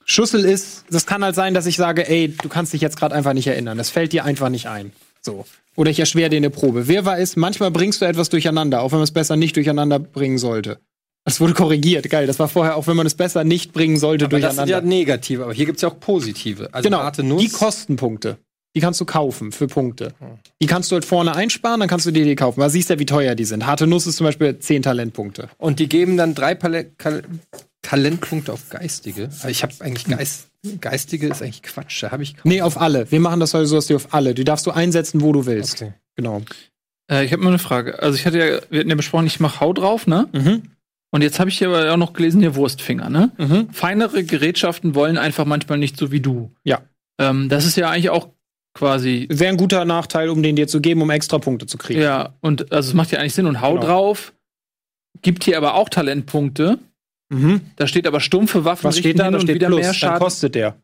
[0.04, 3.14] Schussel ist, das kann halt sein, dass ich sage, ey, du kannst dich jetzt gerade
[3.14, 3.76] einfach nicht erinnern.
[3.76, 4.92] Das fällt dir einfach nicht ein.
[5.20, 5.44] So.
[5.76, 6.88] Oder ich erschwere dir eine Probe.
[6.88, 10.38] Wirrwarr ist, manchmal bringst du etwas durcheinander, auch wenn man es besser nicht durcheinander bringen
[10.38, 10.80] sollte.
[11.24, 12.26] Das wurde korrigiert, geil.
[12.26, 14.88] Das war vorher, auch wenn man es besser nicht bringen sollte, Aber das sind durcheinander.
[14.90, 16.70] ja negative, aber hier gibt's ja auch positive.
[16.72, 17.42] Also genau, harte Nuss.
[17.42, 18.38] die kosten Punkte.
[18.74, 20.12] Die kannst du kaufen für Punkte.
[20.62, 22.60] Die kannst du halt vorne einsparen, dann kannst du dir die kaufen.
[22.60, 23.66] Aber siehst ja, wie teuer die sind.
[23.66, 25.48] Harte Nuss ist zum Beispiel 10 Talentpunkte.
[25.58, 27.22] Und die geben dann drei Pale Kal
[27.82, 29.24] Talentpunkte auf geistige.
[29.24, 30.48] Also ich habe eigentlich Geist
[30.80, 32.02] Geistige ist eigentlich Quatsch.
[32.02, 32.34] Da habe ich.
[32.44, 33.10] Nee, auf alle.
[33.10, 34.34] Wir machen das heute so, dass du auf alle.
[34.34, 35.80] Die darfst du einsetzen, wo du willst.
[35.82, 35.92] Okay.
[36.16, 36.42] Genau.
[37.10, 38.02] Äh, ich habe mal eine Frage.
[38.02, 40.28] Also ich hatte ja, wir hatten ja besprochen, ich mache Hau drauf, ne?
[40.32, 40.62] Mhm.
[41.10, 43.32] Und jetzt habe ich hier aber auch noch gelesen, hier Wurstfinger, ne?
[43.38, 43.70] Mhm.
[43.72, 46.52] Feinere Gerätschaften wollen einfach manchmal nicht so wie du.
[46.64, 46.82] Ja.
[47.18, 48.28] Ähm, das ist ja eigentlich auch
[48.74, 49.26] quasi.
[49.30, 52.00] Wäre ein guter Nachteil, um den dir zu geben, um extra Punkte zu kriegen.
[52.02, 53.46] Ja, und also es macht ja eigentlich Sinn.
[53.46, 53.86] Und Hau Genau.
[53.86, 54.34] drauf
[55.22, 56.78] gibt hier aber auch Talentpunkte.
[57.30, 57.62] Mhm.
[57.76, 59.30] Da steht aber stumpfe Waffen Was steht da?
[59.30, 59.78] Da und steht wieder Plus.
[59.80, 60.18] mehr Dann Schaden.
[60.18, 60.76] kostet der.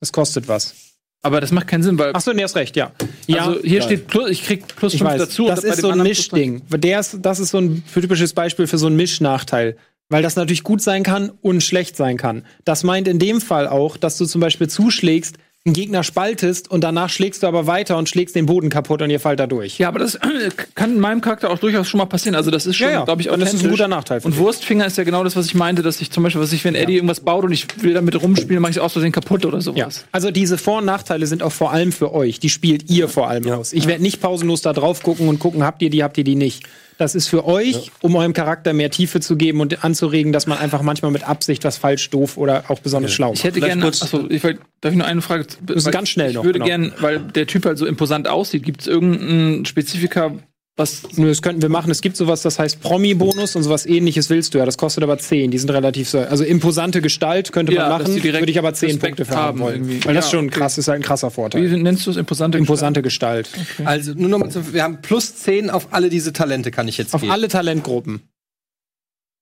[0.00, 0.87] Das kostet was.
[1.22, 2.92] Aber das macht keinen Sinn, weil Ach so, nee, hast recht, ja.
[3.26, 5.20] Ja, also hier steht plus, ich krieg plus ich 5 weiß.
[5.20, 5.46] dazu.
[5.46, 6.62] das ist so ein Mischding.
[6.68, 9.76] Der ist, das ist so ein typisches Beispiel für so einen Mischnachteil.
[10.10, 12.46] Weil das natürlich gut sein kann und schlecht sein kann.
[12.64, 15.36] Das meint in dem Fall auch, dass du zum Beispiel zuschlägst,
[15.68, 19.10] einen Gegner spaltest und danach schlägst du aber weiter und schlägst den Boden kaputt und
[19.10, 19.78] ihr fallt da durch.
[19.78, 20.18] Ja, aber das
[20.74, 22.34] kann in meinem Charakter auch durchaus schon mal passieren.
[22.34, 23.04] Also das ist schon, Ja, ja.
[23.04, 23.78] glaube ich, Und das ist ein authentisch.
[23.78, 24.36] guter Nachteil Und.
[24.38, 26.74] Wurstfinger ist ja genau das, was ich meinte, dass ich zum Beispiel, was ich, wenn
[26.74, 29.58] Eddie irgendwas baut und ich will damit rumspielen, mache ich es aus Versehen kaputt oder
[29.58, 29.62] Ja.
[29.62, 30.04] sowas.
[30.12, 32.40] Also diese Vor- und Nachteile sind auch vor allem für euch.
[32.40, 33.72] Die spielt ihr vor allem aus.
[33.72, 36.34] Ich werde nicht pausenlos da drauf gucken und gucken, habt ihr die, habt ihr die
[36.36, 36.64] nicht.
[36.98, 40.58] Das ist für euch, um eurem Charakter mehr Tiefe zu geben und anzuregen, dass man
[40.58, 43.44] einfach manchmal mit Absicht was falsch, doof oder auch besonders schlau Ich macht.
[43.44, 45.46] hätte Vielleicht gerne, kurz- achso, ich darf ich nur eine Frage?
[45.66, 46.66] müssen ganz schnell ich noch, Ich würde genau.
[46.66, 50.32] gerne, weil der Typ halt so imposant aussieht, gibt es irgendein Spezifika,
[50.78, 51.90] was Nö, das könnten wir machen.
[51.90, 54.64] Es gibt sowas, das heißt Promi-Bonus und sowas ähnliches willst du ja.
[54.64, 55.50] Das kostet aber 10.
[55.50, 56.20] Die sind relativ so.
[56.20, 58.22] Also imposante Gestalt könnte Ja, man machen.
[58.22, 59.74] Würde ich aber 10 Respekt Punkte für haben haben wollen.
[59.88, 60.04] irgendwie.
[60.06, 60.58] Weil das Ja, schon okay.
[60.58, 61.68] krass ist, halt ein krasser wie Vorteil.
[61.78, 62.56] nennst du es imposante?
[62.58, 63.50] Imposante Gestalt.
[63.84, 66.96] Also nur noch mal zu, wir haben plus 10 auf alle diese Talente, kann ich
[66.96, 67.32] jetzt Auf geben.
[67.32, 68.22] alle Talentgruppen.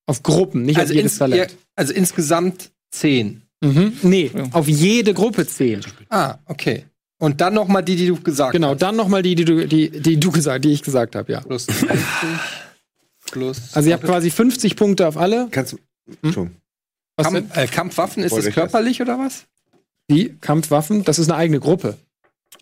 [0.07, 1.51] Auf Gruppen, nicht also, auf jedes Talent.
[1.53, 3.43] ja, also insgesamt 10.
[3.63, 3.93] Mhm.
[4.03, 4.45] Nee, Ja.
[4.53, 5.81] auf jede Gruppe 10.
[6.11, 6.85] Ah, okay.
[7.19, 8.83] Und dann noch mal die, die du gesagt Genau, hast.
[8.83, 11.41] dann nochmal die, die du, die, die du gesagt, die ich gesagt habe, ja.
[11.41, 11.99] Plus 50,
[13.33, 13.61] plus.
[13.73, 15.49] Also ihr habt quasi 50 Punkte auf alle.
[15.51, 15.79] Kannst du.
[16.23, 16.33] Hm?
[16.33, 16.51] Schon.
[17.17, 17.49] Was denn?
[17.49, 19.45] Kampf, äh, Kampfwaffen, ist das körperlich oder was?
[20.11, 21.97] Die Kampfwaffen, das ist eine eigene Gruppe.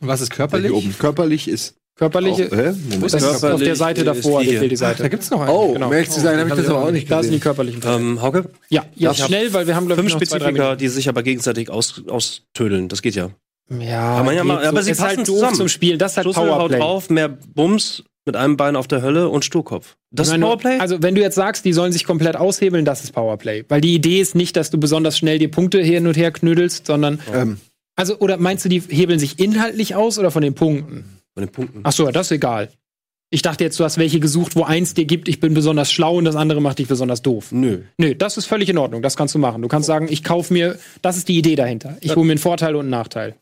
[0.01, 0.73] Und was ist körperlich?
[0.73, 0.95] oben.
[0.99, 1.75] Körperlich ist.
[1.97, 2.73] Körperliche, Auch, hä?
[2.73, 3.05] Moment.
[3.05, 5.11] das ist auf der Seite davor, die da fehlt die Da Seite.
[5.11, 5.51] gibt's noch einen.
[5.51, 5.91] Oh, Genau.
[6.05, 7.41] zu sein, habe ich das aber auch nicht Da sind die gesehen.
[7.43, 7.83] körperlichen.
[7.87, 8.51] Ähm, Hauke?
[8.69, 11.09] Ja, Ja, schnell, weil wir haben, glaube ich, Fünf noch zwei, drei Spezifika, die sich
[11.09, 12.89] aber gegenseitig aus, austödeln.
[12.89, 13.31] Das geht ja.
[13.71, 15.55] Ja, man ja aber sie ist halt passen doof zusammen.
[15.57, 15.99] zum Spielen.
[15.99, 16.79] Das ist halt Schlüssel, haut Powerplay.
[16.79, 19.97] drauf, mehr Bums mit einem Bein auf der Hölle und Sturkopf.
[20.11, 20.79] Das Ich ist meine, Powerplay?
[20.79, 23.65] Also, wenn du jetzt sagst, die sollen sich komplett aushebeln, das ist Powerplay.
[23.69, 26.87] Weil die Idee ist nicht, dass du besonders schnell die Punkte hin und her knödelst,
[26.87, 27.21] sondern.
[27.33, 27.59] Ähm,
[27.97, 31.05] Also, oder meinst du, die hebeln sich inhaltlich aus oder von den Punkten?
[31.35, 31.81] Von den Punkten.
[31.85, 32.69] Ach so, das ist egal.
[33.35, 36.19] Ich dachte jetzt, du hast welche gesucht, wo eins dir gibt, ich bin besonders schlau
[36.19, 37.51] und das andere macht dich besonders doof.
[37.51, 37.81] Nö.
[37.99, 39.03] Nö, das ist völlig in Ordnung.
[39.03, 39.61] Das kannst du machen.
[39.61, 41.97] Du kannst sagen, ich kaufe mir, das ist die Idee dahinter.
[42.01, 43.35] Ich hole mir einen Vorteil und einen Nachteil.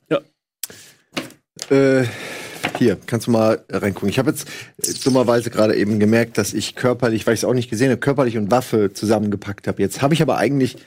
[1.68, 2.04] Äh,
[2.78, 4.08] hier, kannst du mal reingucken.
[4.08, 7.52] Ich habe jetzt äh, dummerweise gerade eben gemerkt, dass ich körperlich, weil ich es auch
[7.52, 9.82] nicht gesehen habe, körperlich und Waffe zusammengepackt habe.
[9.82, 10.78] Jetzt habe ich aber eigentlich,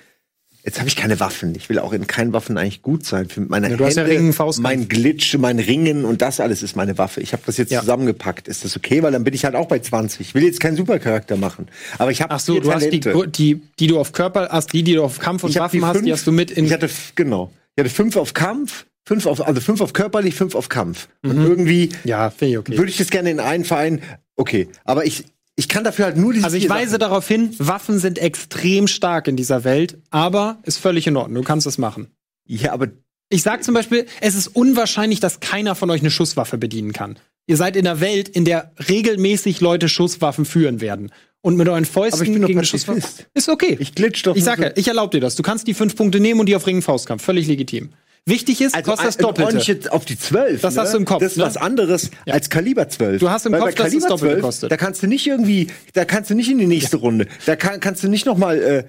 [0.65, 1.53] jetzt habe ich keine Waffen.
[1.55, 3.29] Ich will auch in keinen Waffen eigentlich gut sein.
[3.29, 6.75] Für meine Ja, du hast ja Ringen, mein Glitch, mein Ringen und das alles ist
[6.75, 7.21] meine Waffe.
[7.21, 7.81] Ich habe das jetzt Ja.
[7.81, 8.47] zusammengepackt.
[8.47, 9.03] Ist das okay?
[9.03, 10.19] Weil dann bin ich halt auch bei 20.
[10.21, 11.67] Ich will jetzt keinen Supercharakter machen.
[11.99, 13.29] Aber ich habe Ach so, du hast die, Talente.
[13.31, 15.85] die, die du auf Körper hast, die, die du auf Kampf und Ich Waffen die
[15.85, 16.65] hast, die hast du mit in.
[16.65, 17.51] Ich hatte, genau.
[17.75, 21.07] Ich hatte fünf auf Kampf, fünf auf, also fünf auf körperlich, fünf auf Kampf.
[21.23, 21.45] Und Mhm.
[21.45, 22.77] irgendwie ja, finde ich okay.
[22.77, 24.01] würde ich das gerne in einen Verein.
[24.37, 25.25] Okay, aber ich,
[25.55, 26.45] ich kann dafür halt nur diese.
[26.45, 26.99] Also ich weise Sachen.
[26.99, 31.43] darauf hin, Waffen sind extrem stark in dieser Welt, aber ist völlig in Ordnung.
[31.43, 32.07] Du kannst es machen.
[32.47, 32.87] Ja, aber
[33.29, 37.17] Ich sag zum Beispiel, es ist unwahrscheinlich, dass keiner von euch eine Schusswaffe bedienen kann.
[37.47, 41.11] Ihr seid in einer Welt, in der regelmäßig Leute Schusswaffen führen werden.
[41.41, 42.89] Und mit euren Fäusten Aber ich bin doch gegen Pazifist.
[42.89, 43.25] eine Schusswaffe.
[43.35, 43.77] Ist okay.
[43.79, 44.35] ich glitsch doch.
[44.35, 45.35] Ich nur sag ja, so- ich erlaube dir das.
[45.35, 47.23] Du kannst die fünf Punkte nehmen und die auf Ringen Faustkampf.
[47.23, 47.89] Völlig legitim.
[48.27, 49.57] Wichtig ist, also kostet das Doppelte.
[49.59, 50.61] jetzt auf die 12.
[50.61, 50.81] Das ne?
[50.81, 51.43] hast du im Kopf, Das ist ne?
[51.43, 53.19] was anderes als Kaliber 12.
[53.19, 54.71] Du hast im Weil Kopf, dass es Kaliber Doppelte 12, kostet.
[54.71, 57.27] Da kannst du nicht irgendwie, da kannst du nicht in die nächste Runde.
[57.45, 58.57] Da kann, kannst du nicht noch mal.
[58.61, 58.83] Äh,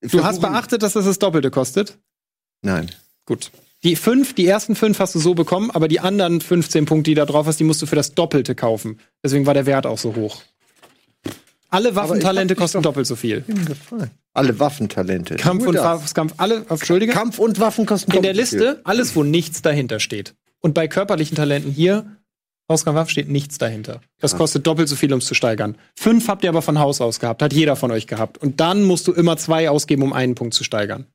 [0.00, 1.98] Du hast beachtet, dass das das Doppelte kostet?
[2.62, 2.88] Nein.
[3.26, 3.50] Gut.
[3.82, 7.14] Die fünf, die ersten fünf hast du so bekommen, aber die anderen 15 Punkte, die
[7.14, 9.00] da drauf hast, die musst du für das Doppelte kaufen.
[9.24, 10.42] Deswegen war der Wert auch so hoch.
[11.70, 13.44] Alle Waffentalente kosten doppelt so viel.
[14.32, 15.36] Alle Waffentalente.
[15.36, 16.00] Kampf Nur und das.
[16.00, 17.12] Faustkampf, alle, Entschuldige.
[17.12, 18.66] Kampf und Waffen kosten in der doppelt so viel.
[18.66, 20.34] Liste alles, wo nichts dahinter steht.
[20.60, 22.16] Und bei körperlichen Talenten hier,
[22.66, 24.00] Faustkampf steht nichts dahinter.
[24.20, 25.76] Das kostet doppelt so viel, um es zu steigern.
[25.94, 28.38] Fünf habt ihr aber von Haus aus gehabt, hat jeder von euch gehabt.
[28.38, 31.06] Und dann musst du immer zwei ausgeben, um einen Punkt zu steigern.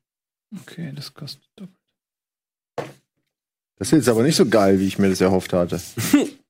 [0.62, 1.42] Okay, das kostet.
[1.56, 1.76] doppelt.
[3.76, 5.80] Das ist jetzt aber nicht so geil, wie ich mir das erhofft hatte.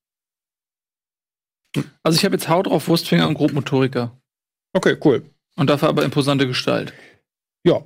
[2.03, 4.17] Also ich habe jetzt Haut drauf, Wurstfinger und Grobmotoriker.
[4.73, 5.23] Okay, cool.
[5.57, 6.93] Und dafür aber imposante Gestalt.
[7.65, 7.83] Ja,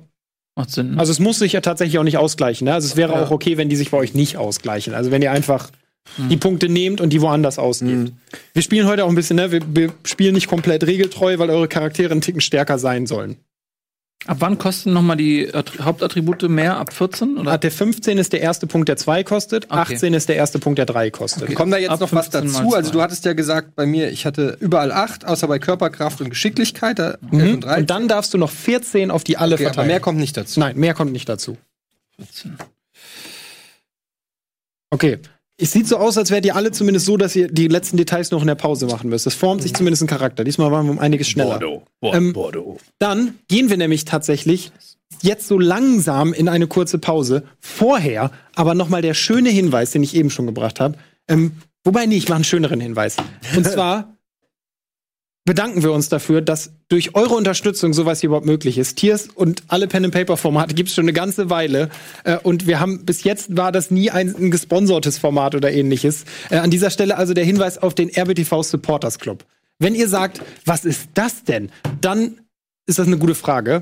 [0.55, 0.91] Macht Sinn.
[0.95, 0.99] Ne?
[0.99, 2.65] Also es muss sich ja tatsächlich auch nicht ausgleichen.
[2.65, 2.73] Ne?
[2.73, 3.23] Also es wäre Ja.
[3.23, 4.93] auch okay, wenn die sich bei euch nicht ausgleichen.
[4.93, 5.71] Also wenn ihr einfach
[6.17, 8.11] die Punkte nehmt und die woanders ausgebt.
[8.53, 9.51] Wir spielen heute auch ein bisschen, ne?
[9.51, 13.37] wir, wir spielen nicht komplett regeltreu, weil eure Charaktere einen Ticken stärker sein sollen.
[14.27, 16.75] Ab wann kosten noch mal die Attri- Hauptattribute mehr?
[16.77, 17.37] Ab 14?
[17.37, 17.51] Oder?
[17.53, 19.95] Hat der 15 ist der erste Punkt, der 2 kostet, Okay.
[19.95, 21.55] 18 ist der erste Punkt, der 3 kostet.
[21.55, 22.75] Kommt da jetzt Ab noch was 15 mal dazu?
[22.75, 26.29] Also du hattest ja gesagt, bei mir, ich hatte überall acht, außer bei Körperkraft und
[26.29, 27.53] Geschicklichkeit, da 11 Mhm.
[27.53, 27.81] und 13.
[27.81, 29.87] Und dann darfst du noch 14 auf die alle okay, aber verteilen.
[29.87, 30.59] mehr kommt nicht dazu.
[30.59, 31.57] Nein, mehr kommt nicht dazu.
[32.17, 32.57] 14.
[34.91, 35.19] Okay.
[35.61, 38.31] Es sieht so aus, als wärt ihr alle zumindest so, dass ihr die letzten Details
[38.31, 39.27] noch in der Pause machen müsst.
[39.27, 40.45] Es formt sich zumindest ein Charakter.
[40.45, 41.59] Diesmal waren wir um einiges schneller.
[41.59, 41.83] Bordeaux.
[42.01, 42.77] Ähm, Bordeaux.
[42.97, 44.71] Dann gehen wir nämlich tatsächlich
[45.21, 47.43] jetzt so langsam in eine kurze Pause.
[47.59, 50.97] Vorher aber noch mal der schöne Hinweis, den ich eben schon gebracht habe.
[51.27, 51.51] Ähm,
[51.83, 53.17] wobei, nee, ich mache einen schöneren Hinweis.
[53.55, 54.15] Und zwar
[55.49, 58.97] bedanken wir uns dafür, dass durch eure Unterstützung sowas hier überhaupt möglich ist.
[58.97, 61.89] Tiers und alle Pen-and-Paper-Formate gibt es schon eine ganze Weile.
[62.23, 66.25] Äh, und wir haben bis jetzt war das nie ein, ein gesponsertes Format oder ähnliches.
[66.51, 69.43] Äh, an dieser Stelle also der Hinweis auf den RBTV Supporters Club.
[69.79, 71.71] Wenn ihr sagt, was ist das denn?
[71.99, 72.41] Dann
[72.85, 73.81] ist das eine gute Frage.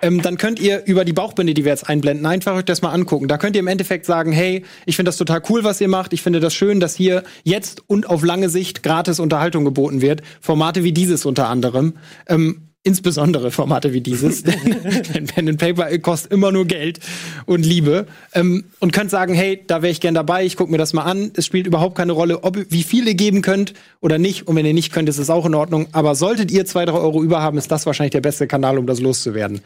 [0.00, 2.92] Ähm, dann könnt ihr über die Bauchbinde, die wir jetzt einblenden, einfach euch das mal
[2.92, 3.26] angucken.
[3.26, 6.12] Da könnt ihr im Endeffekt sagen, hey, ich finde das total cool, was ihr macht.
[6.12, 10.22] Ich finde das schön, dass hier jetzt und auf lange Sicht gratis Unterhaltung geboten wird.
[10.40, 11.94] Formate wie dieses unter anderem.
[12.28, 14.42] Ähm, insbesondere Formate wie dieses.
[15.14, 17.00] Denn Pen and Paper kostet immer nur Geld
[17.46, 18.06] und Liebe.
[18.34, 21.02] Ähm, und könnt sagen, hey, da wäre ich gern dabei, ich gucke mir das mal
[21.02, 21.32] an.
[21.34, 24.46] Es spielt überhaupt keine Rolle, ob wie viel ihr geben könnt oder nicht.
[24.46, 25.88] Und wenn ihr nicht könnt, ist es auch in Ordnung.
[25.92, 29.00] Aber solltet ihr zwei, drei Euro überhaben, ist das wahrscheinlich der beste Kanal, um das
[29.00, 29.60] loszuwerden.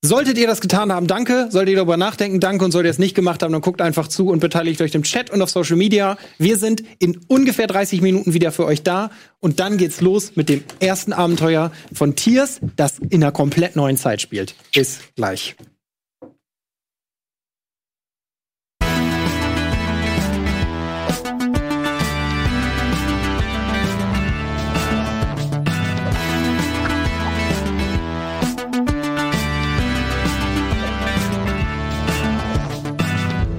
[0.00, 1.48] Solltet ihr das getan haben, danke.
[1.50, 2.64] Solltet ihr darüber nachdenken, danke.
[2.64, 5.02] Und solltet ihr es nicht gemacht haben, dann guckt einfach zu und beteiligt euch im
[5.02, 6.16] Chat und auf Social Media.
[6.38, 9.10] Wir sind in ungefähr 30 Minuten wieder für euch da.
[9.40, 13.96] Und dann geht's los mit dem ersten Abenteuer von Tiers, das in einer komplett neuen
[13.96, 14.54] Zeit spielt.
[14.72, 15.56] Bis gleich.